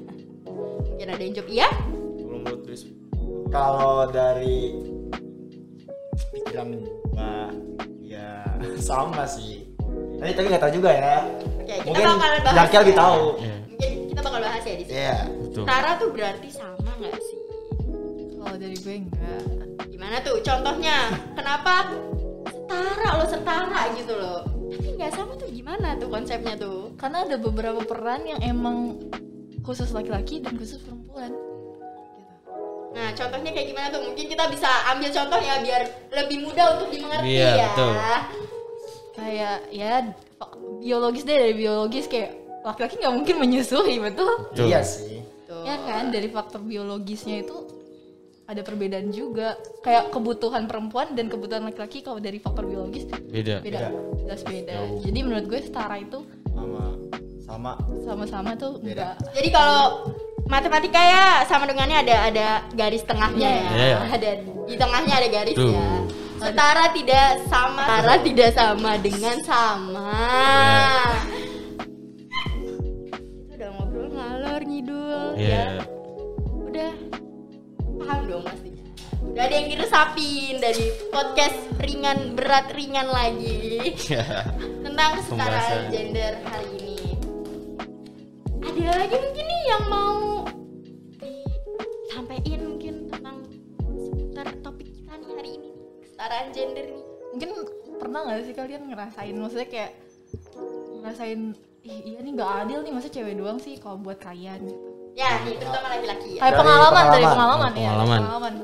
Mungkin 0.91 1.07
ada 1.09 1.23
yang 1.23 1.35
jawab 1.35 1.49
iya? 1.49 1.69
kalau 2.21 2.39
menurut 2.39 2.61
Chris 2.63 2.83
Kalau 3.49 4.07
dari 4.09 4.59
pikiran 6.31 6.69
gua 7.11 7.51
ya 8.01 8.43
sama 8.91 9.25
sih. 9.25 9.67
Tapi 10.21 10.31
tapi 10.37 10.47
nggak 10.51 10.63
tahu 10.63 10.73
juga 10.77 10.91
ya. 10.93 11.15
Oke, 11.57 11.75
kita 11.81 11.87
Mungkin 11.87 12.05
bahas. 12.05 12.55
Jaki 12.55 12.77
lebih 12.79 12.95
ya. 12.95 13.01
tahu. 13.01 13.23
Iya, 13.41 13.57
Mungkin 13.67 13.91
kita 14.07 14.21
bakal 14.21 14.41
bahas 14.41 14.63
ya 14.63 14.75
di 14.77 14.85
sini. 14.85 14.95
Iya. 14.95 15.19
betul. 15.33 15.63
Setara 15.65 15.91
tuh 15.97 16.09
berarti 16.13 16.49
sama 16.53 16.91
nggak 17.01 17.17
sih? 17.19 17.39
Kalau 18.37 18.57
dari 18.57 18.77
gue 18.77 18.95
enggak. 19.01 19.43
Gimana 19.89 20.17
tuh 20.21 20.37
contohnya? 20.41 20.97
Kenapa 21.35 21.73
setara 22.71 23.09
lo 23.19 23.25
setara 23.27 23.81
gitu 23.99 24.15
loh? 24.15 24.41
Tapi 24.71 24.89
nggak 24.95 25.13
sama 25.13 25.33
tuh 25.35 25.51
gimana 25.51 25.99
tuh 25.99 26.07
konsepnya 26.07 26.55
tuh? 26.55 26.95
Karena 26.95 27.27
ada 27.27 27.37
beberapa 27.37 27.83
peran 27.83 28.23
yang 28.23 28.39
emang 28.41 29.03
khusus 29.67 29.91
laki-laki 29.91 30.39
dan 30.39 30.55
khusus 30.55 30.79
perempuan. 30.79 31.35
Gitu. 32.15 32.33
Nah, 32.95 33.11
contohnya 33.13 33.51
kayak 33.51 33.69
gimana 33.71 33.87
tuh? 33.91 34.03
Mungkin 34.07 34.27
kita 34.31 34.45
bisa 34.49 34.71
ambil 34.95 35.11
contoh 35.11 35.41
ya 35.43 35.55
biar 35.61 35.83
lebih 36.15 36.37
mudah 36.47 36.67
untuk 36.79 36.89
dimengerti 36.95 37.35
Iya, 37.35 37.51
ya. 37.51 37.67
betul. 37.75 37.93
Kayak 39.11 39.57
ya 39.69 39.93
biologis 40.81 41.23
deh 41.27 41.37
dari 41.37 41.55
biologis 41.59 42.07
kayak 42.07 42.31
laki-laki 42.63 42.95
nggak 43.03 43.15
mungkin 43.15 43.37
menyusui 43.43 43.99
betul? 43.99 44.33
Betul. 44.55 44.67
Iya 44.71 44.81
sih. 44.87 45.19
Tuh. 45.45 45.67
Ya 45.67 45.77
kan 45.83 46.15
dari 46.15 46.31
faktor 46.31 46.63
biologisnya 46.63 47.43
itu 47.43 47.67
ada 48.51 48.61
perbedaan 48.61 49.09
juga. 49.11 49.55
Kayak 49.81 50.11
kebutuhan 50.11 50.67
perempuan 50.67 51.15
dan 51.15 51.31
kebutuhan 51.31 51.63
laki-laki 51.63 52.03
kalau 52.03 52.19
dari 52.19 52.37
faktor 52.37 52.67
biologis 52.67 53.07
Beda. 53.31 53.63
beda, 53.63 53.95
jelas 54.19 54.43
beda. 54.43 54.75
Jauh. 54.75 54.99
Jadi 55.01 55.19
menurut 55.23 55.47
gue 55.47 55.61
setara 55.61 55.97
itu 55.97 56.19
Sama 56.51 56.99
sama 57.41 57.73
sama-sama 58.03 58.51
tuh 58.55 58.79
Beda. 58.79 59.15
enggak. 59.15 59.15
Jadi 59.33 59.49
kalau 59.51 59.83
matematika 60.47 60.99
ya 60.99 61.25
sama 61.47 61.63
dengannya 61.65 61.99
ada 62.01 62.17
ada 62.27 62.47
garis 62.73 63.03
tengahnya 63.03 63.49
ya. 63.49 63.63
Iya, 63.71 63.87
iya. 63.87 63.99
Ada 64.11 64.31
di 64.67 64.75
tengahnya 64.75 65.15
ada 65.15 65.29
garis 65.31 65.55
Tuh. 65.55 65.71
ya. 65.71 65.91
Setara 66.41 66.85
tidak 66.91 67.27
sama. 67.47 67.83
Setara 67.85 68.15
tidak 68.19 68.51
sama 68.51 68.91
dengan 68.97 69.37
sama. 69.45 70.11
Kita 73.47 73.55
udah 73.57 73.71
ngobrol 73.77 74.09
ngalor 74.11 74.63
ngidul 74.65 75.29
Iya. 75.37 75.63
ya. 75.77 76.00
Udah 79.41 79.49
ada 79.49 79.57
yang 79.57 79.73
diresapin 79.73 80.55
dari 80.61 80.85
podcast 81.09 81.57
ringan 81.81 82.37
berat 82.37 82.77
ringan 82.77 83.09
lagi 83.09 83.97
tentang 84.85 85.17
kesetaraan 85.17 85.65
Pembahasan. 85.81 85.89
gender 85.89 86.33
hari 86.45 86.69
ini. 86.77 87.17
Ada 88.61 89.01
lagi 89.01 89.17
mungkin 89.17 89.45
nih 89.49 89.63
yang 89.65 89.85
mau 89.89 90.45
disampaikan 91.17 92.61
mungkin 92.69 92.95
tentang 93.09 93.37
seputar 93.81 94.47
topik 94.61 94.93
kita 94.93 95.13
nih 95.17 95.33
hari 95.33 95.51
ini 95.57 95.69
kesetaraan 96.05 96.47
gender 96.53 96.85
nih. 96.93 97.05
Mungkin 97.33 97.51
pernah 97.97 98.21
nggak 98.29 98.45
sih 98.45 98.53
kalian 98.53 98.83
ngerasain 98.93 99.35
maksudnya 99.41 99.69
kayak 99.73 99.93
ngerasain 101.01 101.41
ih 101.81 101.99
iya 102.05 102.19
nih 102.21 102.33
nggak 102.37 102.51
adil 102.61 102.85
nih 102.85 102.93
masa 102.93 103.09
cewek 103.09 103.41
doang 103.41 103.57
sih 103.57 103.81
kalau 103.81 103.97
buat 103.97 104.21
kalian 104.21 104.69
gitu. 104.69 104.85
Ya, 105.17 105.41
nih 105.43 105.57
terutama 105.57 105.89
laki-laki 105.91 106.37
ya. 106.37 106.41
Kayak 106.41 106.53
Dari 106.53 106.61
pengalaman, 106.61 107.05
dari 107.09 107.25
pengalaman. 107.25 107.33
pengalaman 107.33 107.73
ya, 107.73 107.89
Pengalaman. 107.89 108.21
pengalaman. 108.21 108.55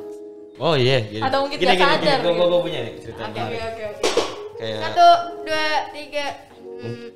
Oh 0.59 0.75
iya. 0.75 0.99
Gini. 1.03 1.21
Atau 1.21 1.39
mungkin 1.45 1.59
gini, 1.59 1.67
nggak 1.67 1.77
gini, 1.77 1.87
sadar 1.87 2.17
Gini, 2.17 2.23
gue 2.23 2.33
gitu. 2.33 2.45
gue 2.47 2.61
punya 2.63 2.81
nih 2.81 2.95
cerita. 2.99 3.23
Oke, 3.23 3.41
oke, 3.41 3.57
oke. 3.87 4.05
Kayak 4.57 4.81
Satu, 4.83 5.09
dua, 5.43 5.67
tiga. 5.91 6.27
Hmm. 6.77 7.09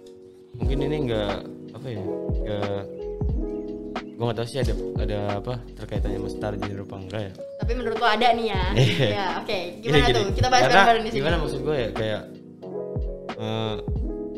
mungkin 0.54 0.78
ini 0.82 0.96
enggak 1.00 1.36
apa 1.72 1.86
ya? 1.86 2.00
Enggak 2.34 2.82
gue 4.10 4.24
gak 4.26 4.36
tahu 4.36 4.46
sih 4.46 4.58
ada 4.58 4.74
ada 4.98 5.18
apa 5.34 5.54
terkaitannya 5.74 6.20
sama 6.20 6.28
star 6.28 6.52
gender 6.54 6.84
apa 6.84 6.96
enggak 6.98 7.22
ya 7.22 7.32
Tapi 7.56 7.72
menurut 7.72 7.96
lo 7.96 8.04
ada 8.06 8.28
nih 8.30 8.46
ya. 8.46 8.62
Iya. 8.76 9.08
ya, 9.08 9.26
oke. 9.40 9.58
Gini, 9.80 9.80
Gimana 9.82 10.04
gini. 10.06 10.12
tuh? 10.14 10.24
Kita 10.34 10.48
bahas 10.48 10.62
bareng-bareng 10.62 11.00
di 11.00 11.08
sini. 11.08 11.18
gimana 11.18 11.36
maksud 11.40 11.60
gue 11.62 11.76
ya 11.76 11.88
kayak 11.90 12.20
eh 13.38 13.74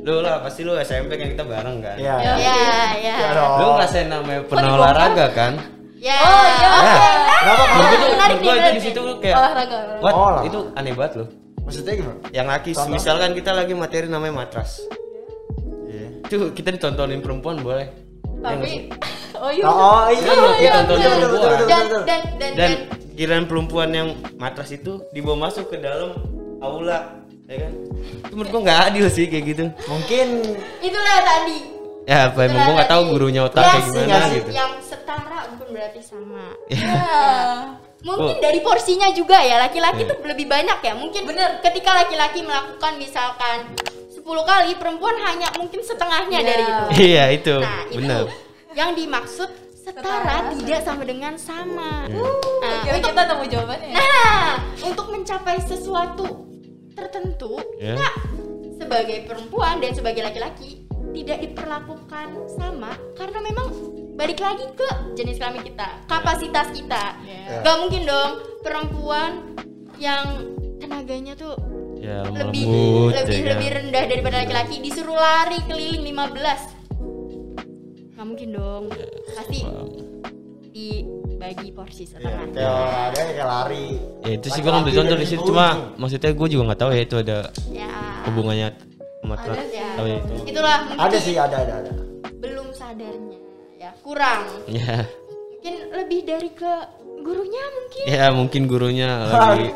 lu 0.03 0.15
lah 0.19 0.35
pasti 0.38 0.61
lu 0.62 0.75
SMP 0.77 1.11
kan 1.15 1.29
kita 1.29 1.45
bareng 1.45 1.79
kan 1.79 1.97
Iya. 1.97 2.15
Ya. 2.17 2.33
Ya, 2.35 2.55
ya. 2.95 3.15
Iya 3.17 3.29
dong. 3.33 3.53
lu 3.57 3.67
ngerasain 3.73 4.09
namanya 4.09 4.41
pernah 4.45 4.71
olahraga 4.73 5.27
kan 5.33 5.53
Ya. 6.03 6.19
Oh, 6.19 6.43
iya. 6.43 6.71
ya 7.38 7.53
menurut 7.55 7.87
gue 7.87 7.97
tuh 7.97 8.09
menarik 8.11 8.37
gue 8.37 8.53
itu 8.53 8.71
di 8.73 8.83
situ 8.83 9.01
tuh 9.01 9.17
kayak 9.19 9.37
Olahraga. 9.38 9.79
what 10.03 10.12
Oh, 10.12 10.38
itu 10.43 10.59
aneh 10.75 10.93
banget 10.93 11.12
loh 11.17 11.29
Maksudnya 11.62 11.93
gimana? 11.95 12.19
yang 12.31 12.47
laki 12.49 12.71
misalkan 12.88 13.31
kita 13.33 13.51
lagi 13.51 13.71
materi 13.73 14.07
namanya 14.07 14.35
matras 14.37 14.83
Iya. 15.85 16.27
itu 16.27 16.37
kita 16.53 16.69
ditontonin 16.73 17.23
perempuan 17.23 17.57
boleh 17.57 17.87
Ya? 18.35 18.51
Tapi 18.51 18.91
oh 19.38 19.47
iya. 19.49 19.62
Oh, 19.65 20.03
iya. 20.09 20.19
Iya, 20.19 20.33
iya, 20.59 20.71
ditonton 20.75 20.97
betul, 20.99 21.11
perempuan. 21.15 21.55
Dan 21.62 21.69
dan 21.71 21.87
dan 22.03 22.21
dan 22.35 22.53
dan 22.59 22.71
giliran 23.12 23.45
perempuan 23.47 23.88
yang 23.93 24.09
matras 24.35 24.71
itu 24.71 25.07
dibawa 25.11 25.47
masuk 25.47 25.71
ke 25.71 25.79
dalam 25.79 26.19
aula 26.59 27.23
ya 27.47 27.62
kan 27.62 27.73
itu 28.25 28.33
menurut 28.33 28.51
gua 28.51 28.61
nggak 28.65 28.81
adil 28.88 29.07
sih 29.07 29.31
kayak 29.31 29.45
gitu 29.47 29.65
Mungkin 29.87 30.27
itulah 30.81 31.19
tadi. 31.23 31.72
Ya 32.03 32.29
apa 32.29 32.41
emang 32.43 32.61
gua 32.62 32.75
nggak 32.77 32.91
tahu 32.91 33.03
gurunya 33.09 33.43
otak 33.43 33.62
Ya, 33.62 33.71
kayak 33.71 33.85
gimana 33.87 34.27
gitu 34.29 34.51
Yang 34.51 34.73
setara 34.85 35.38
bukan 35.51 35.69
berarti 35.71 36.01
sama. 36.01 36.45
Ya. 36.69 36.95
Mungkin 38.03 38.35
Oh. 38.35 38.43
dari 38.43 38.59
porsinya 38.59 39.09
juga 39.11 39.38
ya 39.38 39.61
laki-laki 39.61 40.03
tuh 40.03 40.19
lebih 40.23 40.45
banyak 40.45 40.79
ya. 40.81 40.93
Mungkin 40.93 41.23
Bener. 41.23 41.62
ketika 41.62 41.95
laki-laki 41.97 42.43
melakukan 42.43 42.99
misalkan 42.99 43.71
10 44.11 44.23
kali, 44.43 44.75
perempuan 44.75 45.15
hanya 45.21 45.47
mungkin 45.55 45.79
setengahnya 45.81 46.38
Iya. 46.38 46.49
dari 46.49 46.65
itu. 46.65 46.85
iya 47.05 47.25
itu 47.31 47.55
Nah, 47.57 47.83
itu 47.87 47.99
benar 47.99 48.27
yang 48.73 48.91
dimaksud 48.93 49.47
setara 49.77 50.03
Setara. 50.03 50.51
tidak 50.53 50.81
sama 50.81 51.03
dengan 51.03 51.35
sama. 51.37 52.07
Iya. 52.07 52.23
Nah, 52.59 52.79
Kira 52.83 52.95
untuk 52.97 53.11
kita 53.12 53.23
nemu 53.25 53.45
jawabannya. 53.49 53.88
ya? 53.88 53.97
Nah, 53.99 54.51
untuk 54.81 55.07
mencapai 55.09 55.59
sesuatu 55.61 56.27
tertentu, 56.93 57.59
Ya. 57.77 57.95
kita 57.95 58.09
sebagai 58.77 59.19
perempuan 59.25 59.79
dan 59.79 59.93
sebagai 59.93 60.23
laki-laki 60.23 60.82
tidak 61.12 61.38
diperlakukan 61.40 62.27
sama 62.51 62.90
karena 63.14 63.38
memang 63.40 63.66
balik 64.12 64.38
lagi 64.38 64.64
ke 64.72 64.88
jenis 65.14 65.37
kelamin 65.37 65.62
kita, 65.62 65.88
kapasitas 66.05 66.68
kita. 66.70 67.16
Ya. 67.22 67.61
Gak 67.61 67.77
mungkin 67.79 68.03
dong 68.05 68.31
perempuan 68.61 69.31
yang 69.96 70.25
tenaganya 70.77 71.33
tuh 71.33 71.55
ya 71.96 72.27
lebih 72.27 72.66
lembut 72.66 73.14
lebih 73.14 73.31
ya 73.31 73.44
kan? 73.46 73.51
lebih 73.55 73.68
rendah 73.70 74.05
daripada 74.05 74.37
laki-laki 74.42 74.83
disuruh 74.83 75.14
lari 75.14 75.62
keliling 75.64 76.03
15 76.03 76.42
nggak 78.12 78.27
mungkin 78.27 78.48
dong 78.51 78.85
pasti 79.31 79.62
Paham. 79.62 79.87
dibagi 80.72 81.68
porsi 81.70 82.03
Iya, 82.03 82.11
setengah 82.11 82.44
kayak 82.51 82.66
olahraga 82.66 83.22
kayak 83.22 83.46
lari. 83.46 83.87
ya 84.20 84.33
itu 84.35 84.46
sih 84.48 84.61
gua 84.61 84.72
ngambil 84.75 84.92
contoh 84.92 85.16
di 85.16 85.27
situ 85.27 85.42
cuma 85.44 85.66
maksudnya 85.94 86.31
gua 86.33 86.48
juga 86.48 86.62
nggak 86.66 86.81
tahu 86.81 86.90
ya 86.90 87.03
itu 87.03 87.16
ada 87.16 87.38
ya 87.70 87.90
hubungannya 88.27 88.68
Ada 89.25 89.63
sih. 89.63 89.77
ya 89.77 89.89
ya 89.99 90.17
itu 90.19 90.35
itulah 90.47 90.77
mungkin 90.85 90.99
Ada 91.01 91.19
sih, 91.19 91.35
ada 91.37 91.57
ada 91.59 91.75
ada. 91.81 91.93
belum 92.35 92.67
sadarnya 92.71 93.39
ya 93.77 93.91
kurang 94.01 94.41
ya 94.67 95.07
mungkin 95.53 95.75
lebih 95.93 96.21
dari 96.23 96.51
ke 96.51 96.73
gurunya 97.19 97.63
mungkin 97.73 98.05
ya 98.05 98.25
mungkin 98.31 98.63
gurunya 98.67 99.11
lagi 99.31 99.71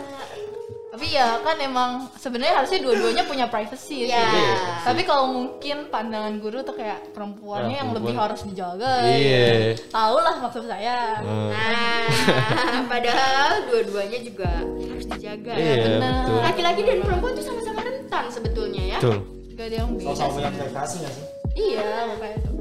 Tapi 0.89 1.13
ya 1.13 1.37
kan 1.45 1.61
emang 1.61 2.09
sebenarnya 2.17 2.57
harusnya 2.57 2.81
dua-duanya 2.81 3.29
punya 3.29 3.45
privacy 3.47 4.09
Iya. 4.09 4.17
sih. 4.25 4.49
Tapi 4.81 5.05
kalau 5.05 5.29
mungkin 5.29 5.93
pandangan 5.93 6.41
guru 6.41 6.65
tuh 6.65 6.73
kayak 6.73 7.13
perempuannya 7.13 7.69
Ya, 7.69 7.81
yang 7.85 7.93
lebih 7.93 8.17
perempuan. 8.17 8.25
harus 8.25 8.41
dijaga. 8.49 9.05
Iya. 9.05 9.77
Tahu 9.93 10.17
lah 10.17 10.35
maksud 10.41 10.65
saya. 10.65 11.21
Hmm. 11.21 11.53
nah 11.53 12.09
padahal 12.93 13.69
dua-duanya 13.69 14.19
juga 14.25 14.49
harus 14.65 15.07
dijaga 15.07 15.53
iya 15.53 15.69
ya 15.69 15.85
benar. 16.01 16.25
laki-laki 16.49 16.81
dan 16.81 16.99
perempuan 17.03 17.33
tuh 17.35 17.45
sama-sama 17.45 17.81
rentan 17.83 18.25
sebetulnya 18.33 18.83
ya 18.89 18.99
betul 18.99 19.21
Gak 19.57 19.67
ada 19.67 19.77
yang 19.79 19.91
beda. 19.91 20.13
Sih. 20.13 20.29
punya 20.29 20.51
privasi 20.53 20.95
nggak 20.99 21.13
sih? 21.13 21.25
Iya, 21.57 21.89
makanya 22.07 22.39
tuh. 22.43 22.55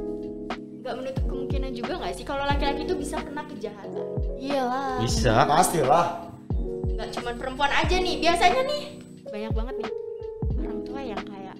nggak 0.77 0.93
menutup 0.95 1.25
kemungkinan 1.25 1.71
juga 1.73 1.93
nggak 1.97 2.13
sih 2.13 2.23
kalau 2.23 2.43
laki-laki 2.43 2.81
tuh 2.83 2.93
bisa 2.93 3.17
kena 3.17 3.41
kejahatan 3.43 4.05
Iyalah. 4.37 5.01
bisa 5.01 5.33
Pastilah. 5.43 6.07
nggak 6.87 7.09
cuma 7.11 7.29
perempuan 7.33 7.71
aja 7.73 7.95
nih 7.97 8.15
biasanya 8.17 8.61
nih 8.63 8.81
banyak 9.25 9.51
banget 9.51 9.75
nih 9.77 9.91
orang 10.55 10.79
tua 10.83 11.01
yang 11.01 11.19
kayak 11.19 11.55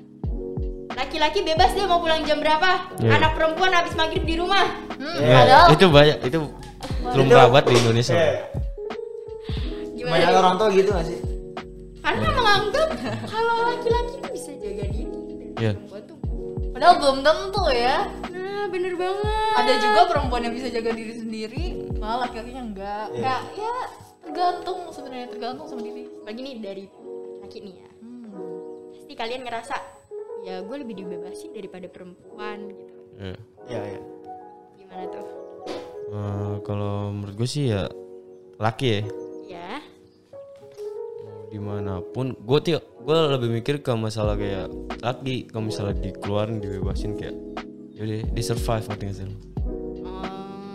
laki-laki 0.91 1.39
bebas 1.41 1.73
dia 1.73 1.85
mau 1.85 1.99
pulang 1.99 2.21
jam 2.21 2.37
berapa 2.37 2.69
Iya. 2.97 3.11
anak 3.11 3.31
perempuan 3.33 3.71
habis 3.73 3.91
maghrib 3.93 4.23
di 4.23 4.35
rumah 4.35 4.63
Hmm, 4.93 5.17
Ya, 5.17 5.35
padahal 5.35 5.67
itu 5.73 5.85
banyak 5.89 6.17
itu 6.23 6.37
lumrah 7.11 7.45
banget 7.49 7.65
di 7.65 7.75
Indonesia 7.77 8.15
gimana 9.91 10.13
banyak 10.21 10.37
orang 10.37 10.55
tua 10.55 10.69
gitu 10.71 10.89
nggak 10.89 11.05
sih? 11.05 11.19
karena 11.99 12.27
menganggap 12.31 12.87
kalau 13.25 13.55
laki-laki 13.65 14.15
bisa 14.29 14.51
jaga 14.55 14.85
diri 14.87 15.14
Iya. 15.55 15.71
perempuan 15.73 16.03
tuh 16.03 16.17
padahal 16.71 16.95
belum 16.97 17.17
tentu 17.21 17.63
ya. 17.69 17.97
nah 18.27 18.63
bener 18.67 18.93
banget 18.93 19.53
Ada 19.55 19.73
juga 19.79 20.01
perempuan 20.05 20.41
yang 20.41 20.53
bisa 20.53 20.67
jaga 20.67 20.91
diri 20.91 21.13
sendiri, 21.15 21.65
malah 21.95 22.27
laki-lakinya 22.27 22.63
enggak. 22.65 23.05
Iya. 23.09 23.23
Kayak 23.23 23.41
ya 23.55 23.75
tergantung 24.19 24.79
sebenarnya 24.89 25.27
tergantung 25.29 25.65
sama 25.65 25.81
diri. 25.81 26.03
lagi 26.21 26.39
nih 26.41 26.55
dari 26.57 26.85
laki 27.39 27.57
nih 27.61 27.75
ya 27.77 27.89
Hmm. 27.95 28.27
pasti 28.91 29.13
kalian 29.13 29.41
ngerasa 29.41 29.75
ya 30.41 30.55
gue 30.59 30.75
lebih 30.77 30.95
dibebasin 30.97 31.51
daripada 31.51 31.87
perempuan 31.87 32.69
gitu 32.69 32.95
Ya. 33.15 33.35
Iya 33.65 33.81
iya. 33.87 34.01
gimana 34.75 35.03
tuh 35.07 35.27
Eh, 36.05 36.55
kalau 36.61 37.09
menurut 37.09 37.35
gue 37.35 37.47
sih 37.47 37.69
ya 37.69 37.89
laki 38.57 38.85
ya 38.85 38.97
ya 38.99 39.05
di 41.55 41.61
mana 41.63 42.03
pun 42.03 42.35
gue 42.35 42.59
tuh 42.59 42.83
gue 42.83 43.17
lebih 43.31 43.49
mikir 43.49 43.79
ke 43.79 43.95
masalah 43.95 44.35
kayak 44.35 44.67
laki 44.99 45.47
kalau 45.47 45.71
misalnya 45.71 45.95
dikeluarin 46.03 46.59
dibebasin 46.59 47.15
kayak 47.15 47.31
yaudah 47.95 48.27
di 48.27 48.41
survive 48.43 48.83
ngerti 48.83 49.03
gak 49.07 49.15
sih 49.15 49.27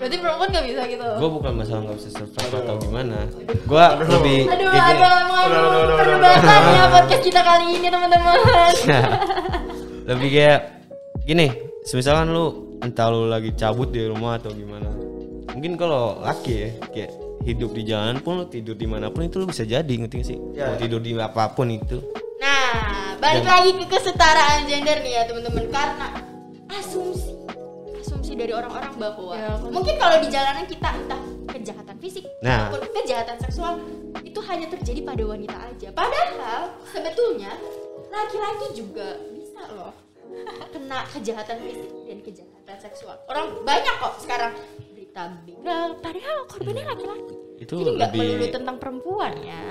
Berarti 0.01 0.17
perempuan 0.17 0.49
gak 0.49 0.65
bisa 0.65 0.83
gitu. 0.89 1.05
gue 1.05 1.29
bukan 1.29 1.53
masalah 1.61 1.81
nggak 1.85 1.97
bisa 2.01 2.09
survive 2.17 2.55
atau 2.57 2.75
gimana. 2.81 3.29
Gue 3.69 3.85
lebih 4.09 4.39
Aduh, 4.49 4.69
kayak 4.73 4.85
gini. 4.89 4.97
ada 5.05 5.21
mengandung 5.29 5.93
perdebatan 5.93 6.61
ya 6.73 6.85
podcast 6.89 7.21
kita 7.29 7.41
kali 7.45 7.65
ini 7.77 7.89
teman-teman. 7.93 8.39
lebih 10.09 10.29
kayak 10.33 10.61
gini 11.29 11.47
misalkan 11.85 12.33
lu 12.33 12.45
entah 12.81 13.13
lu 13.13 13.29
lagi 13.29 13.53
cabut 13.53 13.93
di 13.93 14.09
rumah 14.09 14.41
atau 14.41 14.57
gimana. 14.57 14.89
Mungkin 15.53 15.77
kalau 15.77 16.17
laki 16.25 16.55
ya 16.57 16.69
kayak 16.89 17.13
hidup 17.43 17.71
di 17.71 17.83
jalan 17.85 18.19
pun 18.19 18.39
lu 18.39 18.47
tidur 18.47 18.75
di 18.75 18.85
mana 18.85 19.09
pun 19.09 19.23
itu 19.23 19.37
lu 19.37 19.47
bisa 19.47 19.65
jadi 19.65 19.89
ngerti 19.89 20.15
gak 20.15 20.27
sih 20.27 20.39
Ya. 20.53 20.67
mau 20.67 20.77
tidur 20.77 20.99
di 20.99 21.13
apa 21.15 21.51
pun 21.51 21.69
itu 21.69 21.99
Nah, 22.37 23.17
balik 23.17 23.45
lagi 23.45 23.71
ke 23.75 23.87
kesetaraan 23.87 24.65
gender 24.65 25.01
nih 25.01 25.13
ya 25.13 25.23
teman-teman 25.25 25.65
karena 25.69 26.09
asumsi 26.71 27.33
asumsi 27.97 28.33
dari 28.35 28.51
orang-orang 28.51 28.93
bahwa 28.95 29.33
Ya, 29.35 29.51
kan. 29.55 29.69
mungkin 29.69 29.95
kalau 29.97 30.17
di 30.19 30.29
jalanan 30.29 30.65
kita 30.65 30.89
entah 30.91 31.21
kejahatan 31.51 31.97
fisik 31.99 32.25
Nah. 32.41 32.69
maupun 32.69 32.89
kejahatan 32.95 33.37
seksual 33.39 33.75
itu 34.21 34.41
hanya 34.43 34.67
terjadi 34.69 35.01
pada 35.03 35.23
wanita 35.23 35.57
aja. 35.59 35.89
Padahal 35.91 36.63
sebetulnya 36.87 37.53
laki-laki 38.07 38.67
juga 38.75 39.07
bisa 39.31 39.63
loh 39.71 39.93
kena 40.73 41.05
kejahatan 41.11 41.57
fisik 41.61 41.91
dan 42.07 42.19
kejahatan 42.21 42.77
seksual. 42.79 43.17
Orang 43.27 43.61
banyak 43.63 43.95
kok 43.97 44.15
sekarang 44.19 44.53
berita 45.11 45.23
begal 45.43 45.89
padahal 45.99 46.37
korbannya 46.47 46.85
laki-laki. 46.87 47.35
itu 47.59 47.75
Jadi 47.75 47.91
nggak 47.91 48.09
lebih 48.09 48.21
melulu 48.23 48.47
tentang 48.49 48.77
perempuan 48.79 49.33
ya. 49.43 49.63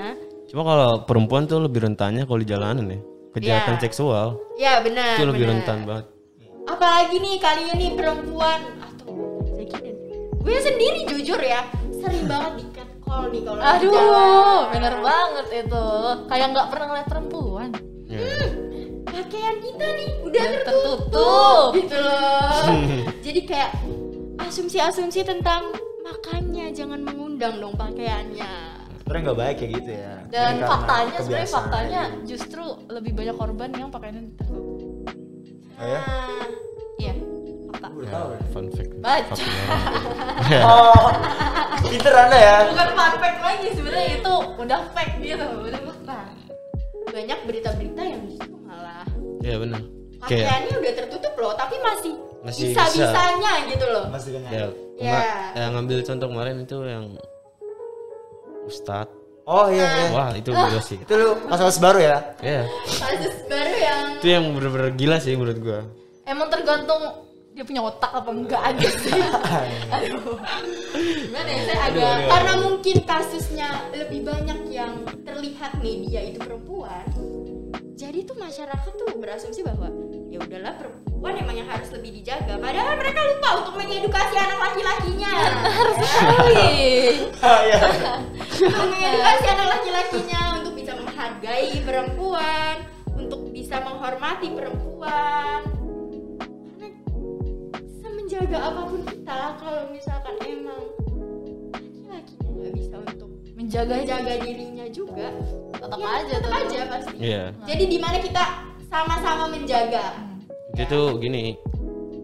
cuma 0.46 0.62
kalau 0.64 0.90
perempuan 1.06 1.44
tuh 1.46 1.60
lebih 1.62 1.80
rentannya 1.82 2.28
kalau 2.28 2.38
di 2.38 2.48
jalanan 2.48 2.86
ya 2.86 3.00
kejahatan 3.32 3.76
Ya. 3.76 3.82
seksual 3.82 4.28
Ya 4.56 4.74
benar. 4.84 5.16
itu 5.16 5.24
lebih 5.24 5.42
benar. 5.42 5.54
rentan 5.56 5.78
banget 5.86 6.06
apalagi 6.66 7.16
nih 7.18 7.36
kalian 7.40 7.76
nih 7.78 7.92
perempuan 7.96 8.60
atau 8.84 9.16
dan 9.56 9.96
gue 10.38 10.58
sendiri 10.60 11.00
jujur 11.08 11.40
ya 11.40 11.64
sering 11.94 12.26
banget 12.26 12.54
di 12.58 12.66
catcall 12.70 13.24
nih 13.30 13.42
kalau 13.42 13.60
Aduh, 13.60 13.90
jalan. 13.90 14.64
bener 14.70 14.96
banget 15.00 15.46
itu. 15.58 15.86
Kayak 16.28 16.48
nggak 16.50 16.68
pernah 16.70 16.86
ngeliat 16.88 17.08
perempuan. 17.08 17.70
Ya. 18.06 18.22
pakaian 19.06 19.56
kita 19.60 19.86
nih 19.92 20.10
udah 20.20 20.30
Udah 20.30 20.46
tertutup, 20.64 21.02
tertutup. 21.02 21.66
gitu 21.76 21.98
loh 21.98 22.64
jadi 23.26 23.40
kayak 23.44 23.70
asumsi-asumsi 24.40 25.22
tentang 25.22 25.76
makanya 26.02 26.72
jangan 26.72 27.04
mengundang 27.04 27.60
dong 27.60 27.76
pakaiannya 27.76 28.80
Sebenarnya 29.00 29.26
nggak 29.26 29.40
baik 29.42 29.56
kayak 29.58 29.72
gitu 29.82 29.92
ya. 29.98 30.14
Dan 30.30 30.54
karena 30.62 30.68
faktanya 30.70 31.18
sebenarnya 31.18 31.50
faktanya 31.50 32.02
justru 32.30 32.64
lebih 32.94 33.12
banyak 33.18 33.36
korban 33.36 33.70
yang 33.74 33.90
pakaiannya 33.90 34.22
tertutup. 34.38 34.90
Oh 35.82 35.86
ya? 35.90 35.98
nah, 35.98 36.46
Iya, 37.02 37.14
fakta. 37.74 37.88
Ya, 37.90 38.20
ya. 38.22 38.40
fun 38.54 38.66
fact 38.70 38.92
Baca. 39.02 39.34
Oh, 40.62 41.06
pinter 41.82 42.14
anda 42.14 42.38
ya. 42.38 42.58
Bukan 42.70 42.90
fun 42.94 43.14
fact 43.18 43.40
lagi 43.42 43.68
sebenarnya 43.74 44.10
itu 44.22 44.34
udah 44.62 44.80
fact 44.94 45.14
gitu, 45.18 45.46
udah 45.58 45.82
fakta. 45.90 46.18
banyak 47.10 47.40
berita-berita 47.50 48.02
yang 48.06 48.22
justru 48.30 48.54
malah 48.62 49.02
ya 49.42 49.58
benar 49.58 49.82
kayak 50.30 50.46
pakaiannya 50.46 50.76
udah 50.78 50.94
tertutup 50.94 51.34
loh 51.34 51.54
tapi 51.58 51.76
masih, 51.82 52.14
Masih 52.40 52.72
bisa-bisanya 52.72 53.54
gitu 53.68 53.86
loh 53.86 54.06
Masih 54.08 54.30
kan 54.34 54.42
ya, 54.48 54.66
Ya. 54.96 55.12
ma- 55.12 55.28
ya 55.54 55.66
ngambil 55.72 55.98
contoh 56.04 56.28
kemarin 56.28 56.56
itu 56.60 56.76
yang 56.82 57.06
Ustadz 58.66 59.16
Oh 59.44 59.66
iya 59.66 59.82
iya. 59.82 60.08
wah 60.12 60.30
itu 60.32 60.50
gila 60.50 60.78
sih 60.80 60.98
Itu 61.00 61.14
lu 61.16 61.30
kasus 61.48 61.78
baru 61.78 62.00
ya? 62.00 62.18
ya 62.40 62.62
kasus 62.86 63.38
baru 63.46 63.74
yang 63.74 64.00
itu 64.14 64.28
yang 64.30 64.46
bener-bener 64.54 64.90
gila 64.94 65.18
sih 65.18 65.34
menurut 65.34 65.58
gua 65.58 65.82
Emang 66.24 66.48
tergantung 66.48 67.02
dia 67.50 67.66
punya 67.66 67.82
otak 67.82 68.14
apa 68.14 68.30
enggak 68.30 68.62
aja 68.62 68.88
sih. 68.96 69.20
Aduh. 69.90 70.38
Gimana 71.26 71.50
ya? 71.50 71.62
Saya 71.66 71.80
agak 71.90 72.14
karena 72.24 72.54
mungkin 72.62 72.96
kasusnya 73.04 73.68
lebih 73.92 74.24
banyak 74.24 74.60
yang 74.70 74.94
terlihat 75.26 75.76
media 75.76 76.24
itu 76.24 76.40
perempuan 76.40 77.04
jadi 78.00 78.24
tuh 78.24 78.38
masyarakat 78.40 78.92
tuh 78.96 79.08
berasumsi 79.20 79.60
bahwa 79.62 79.92
ya 80.32 80.40
udahlah 80.40 80.74
perempuan 80.80 81.34
emang 81.36 81.56
yang 81.60 81.70
harus 81.70 81.92
lebih 81.92 82.16
dijaga. 82.22 82.56
Padahal 82.56 82.96
mereka 82.96 83.20
lupa 83.28 83.50
untuk 83.60 83.74
mengedukasi 83.76 84.36
anak 84.40 84.60
laki-lakinya. 84.60 85.34
Harus 85.78 85.98
sekali. 86.00 86.76
Iya. 87.40 87.82
untuk 88.60 88.88
mengedukasi 88.94 89.46
anak 89.52 89.68
laki-lakinya 89.78 90.42
untuk 90.62 90.74
bisa 90.80 90.92
menghargai 90.96 91.74
perempuan 91.84 92.76
untuk 93.20 93.42
bisa 93.52 93.82
menghormati 93.84 94.48
perempuan. 94.54 95.62
Karena 96.80 96.88
semenjaga 98.00 98.58
apa 98.64 98.82
pun 98.88 99.02
kita 99.06 99.40
kalau 99.60 99.84
misalkan 99.92 100.36
emang 100.48 100.69
menjaga 103.70 104.34
dirinya 104.40 104.86
juga. 104.90 105.28
Tetap 105.72 105.98
ya 105.98 106.08
aja 106.10 106.36
tetap 106.36 106.50
tuh. 106.50 106.60
aja 106.60 106.80
pasti. 106.90 107.14
Iya. 107.20 107.44
Jadi 107.64 107.84
di 107.86 107.98
mana 107.98 108.18
kita 108.18 108.44
sama-sama 108.86 109.44
menjaga. 109.48 110.06
Itu 110.74 110.86
tuh 110.88 111.08
gini 111.18 111.54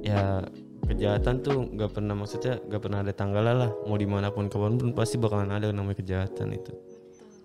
ya 0.01 0.41
kejahatan 0.85 1.41
tuh 1.41 1.65
nggak 1.67 1.91
pernah 1.91 2.13
maksudnya 2.13 2.61
nggak 2.61 2.81
pernah 2.81 2.99
ada 3.01 3.13
tanggalnya 3.13 3.55
lah. 3.55 3.71
Mau 3.85 3.97
di 3.97 4.05
mana 4.05 4.29
pun 4.29 4.45
kapan 4.47 4.75
pun 4.75 4.89
pasti 4.91 5.17
bakalan 5.17 5.49
ada 5.49 5.69
yang 5.69 5.77
namanya 5.77 5.97
kejahatan 5.97 6.53
itu. 6.53 6.73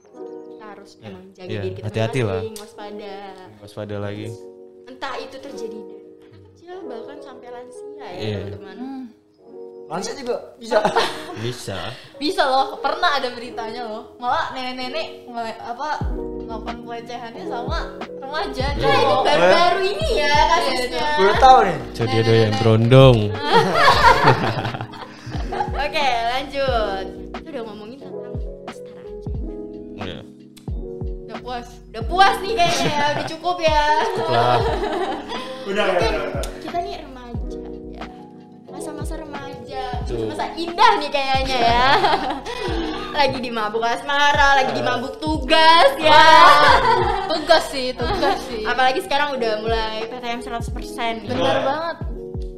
Kita 0.07 0.65
harus 0.67 0.91
emang 1.01 1.25
jaga 1.33 1.49
Iya, 1.49 1.61
diri 1.61 1.75
kita 1.75 1.85
hati-hati 1.87 2.21
lah. 2.23 2.41
waspada. 2.57 3.15
Waspada 3.61 3.97
lagi. 3.99 4.29
Entah 4.87 5.15
itu 5.17 5.37
terjadi 5.39 5.79
dari 5.79 6.05
anak 6.21 6.41
kecil 6.51 6.75
bahkan 6.85 7.19
sampai 7.21 7.49
lansia 7.49 7.87
ya 8.01 8.09
Iya. 8.19 8.39
teman-teman. 8.49 8.77
Hmm. 8.77 9.05
Lansia 9.91 10.15
juga 10.15 10.55
bisa. 10.55 10.79
bisa 11.43 11.91
Bisa 12.15 12.47
loh, 12.47 12.79
pernah 12.79 13.19
ada 13.19 13.27
beritanya 13.35 13.91
loh. 13.91 14.15
Malah 14.23 14.55
nenek-nenek 14.55 15.27
apa 15.59 15.99
melakukan 16.47 16.87
pelecehannya 16.87 17.45
sama 17.51 17.99
remaja. 18.23 18.71
Iya. 18.79 18.87
Nah, 18.87 18.95
ini 18.95 19.03
cowok. 19.11 19.25
baru-baru 19.27 19.81
ini 19.91 20.09
ya 20.15 20.31
kasusnya. 20.47 21.07
Gue 21.19 21.33
tahu 21.43 21.59
nih. 21.67 21.79
jadi 21.99 22.17
ada 22.23 22.35
yang 22.39 22.55
berondong 22.63 23.19
Oke, 25.91 26.09
lanjut. 26.31 27.05
Kita 27.35 27.49
udah 27.51 27.63
ngomongin 27.67 27.99
tentang 27.99 28.35
kesetaraan 28.71 29.15
gender. 29.19 30.07
ya 30.07 30.19
Udah 31.27 31.39
puas. 31.43 31.67
Udah 31.91 32.03
puas 32.07 32.37
nih 32.47 32.53
kayaknya 32.55 32.87
ya, 32.95 33.05
udah 33.11 33.27
cukup 33.27 33.57
ya. 33.59 33.83
lah 34.31 34.59
Udah 35.71 35.85
Mungkin 35.91 36.15
kita 36.60 36.60
masa 40.27 40.47
indah 40.55 40.93
nih 40.99 41.11
kayaknya 41.11 41.59
ya. 41.59 41.87
lagi 43.21 43.39
di 43.43 43.51
mabuk 43.53 43.83
asmara, 43.85 44.63
lagi 44.63 44.73
di 44.73 44.83
mabuk 44.83 45.19
tugas 45.19 45.91
ya. 45.99 46.25
Tugas 47.29 47.65
sih, 47.69 47.93
tugas 47.93 48.39
sih. 48.49 48.65
Apalagi 48.65 49.05
sekarang 49.05 49.37
udah 49.37 49.53
mulai 49.61 50.07
PTM 50.09 50.41
100% 50.41 51.27
nih. 51.27 51.29
Bener 51.29 51.59
banget. 51.63 51.97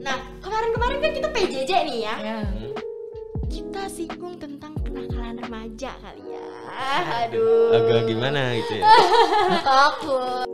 Nah, 0.03 0.19
kemarin-kemarin 0.43 0.99
kan 0.99 1.12
kita 1.15 1.29
PJJ 1.31 1.73
nih 1.88 1.99
ya. 2.07 2.15
Ya. 2.21 2.38
Kita 3.49 3.83
singgung 3.87 4.41
tentang 4.41 4.73
kenakalan 4.81 5.37
remaja 5.37 5.93
kali 6.01 6.25
ya. 6.25 6.47
Aduh. 7.29 7.77
agak 7.77 8.09
gimana 8.09 8.57
gitu 8.57 8.81
ya 8.81 8.85
Takut. 9.69 10.49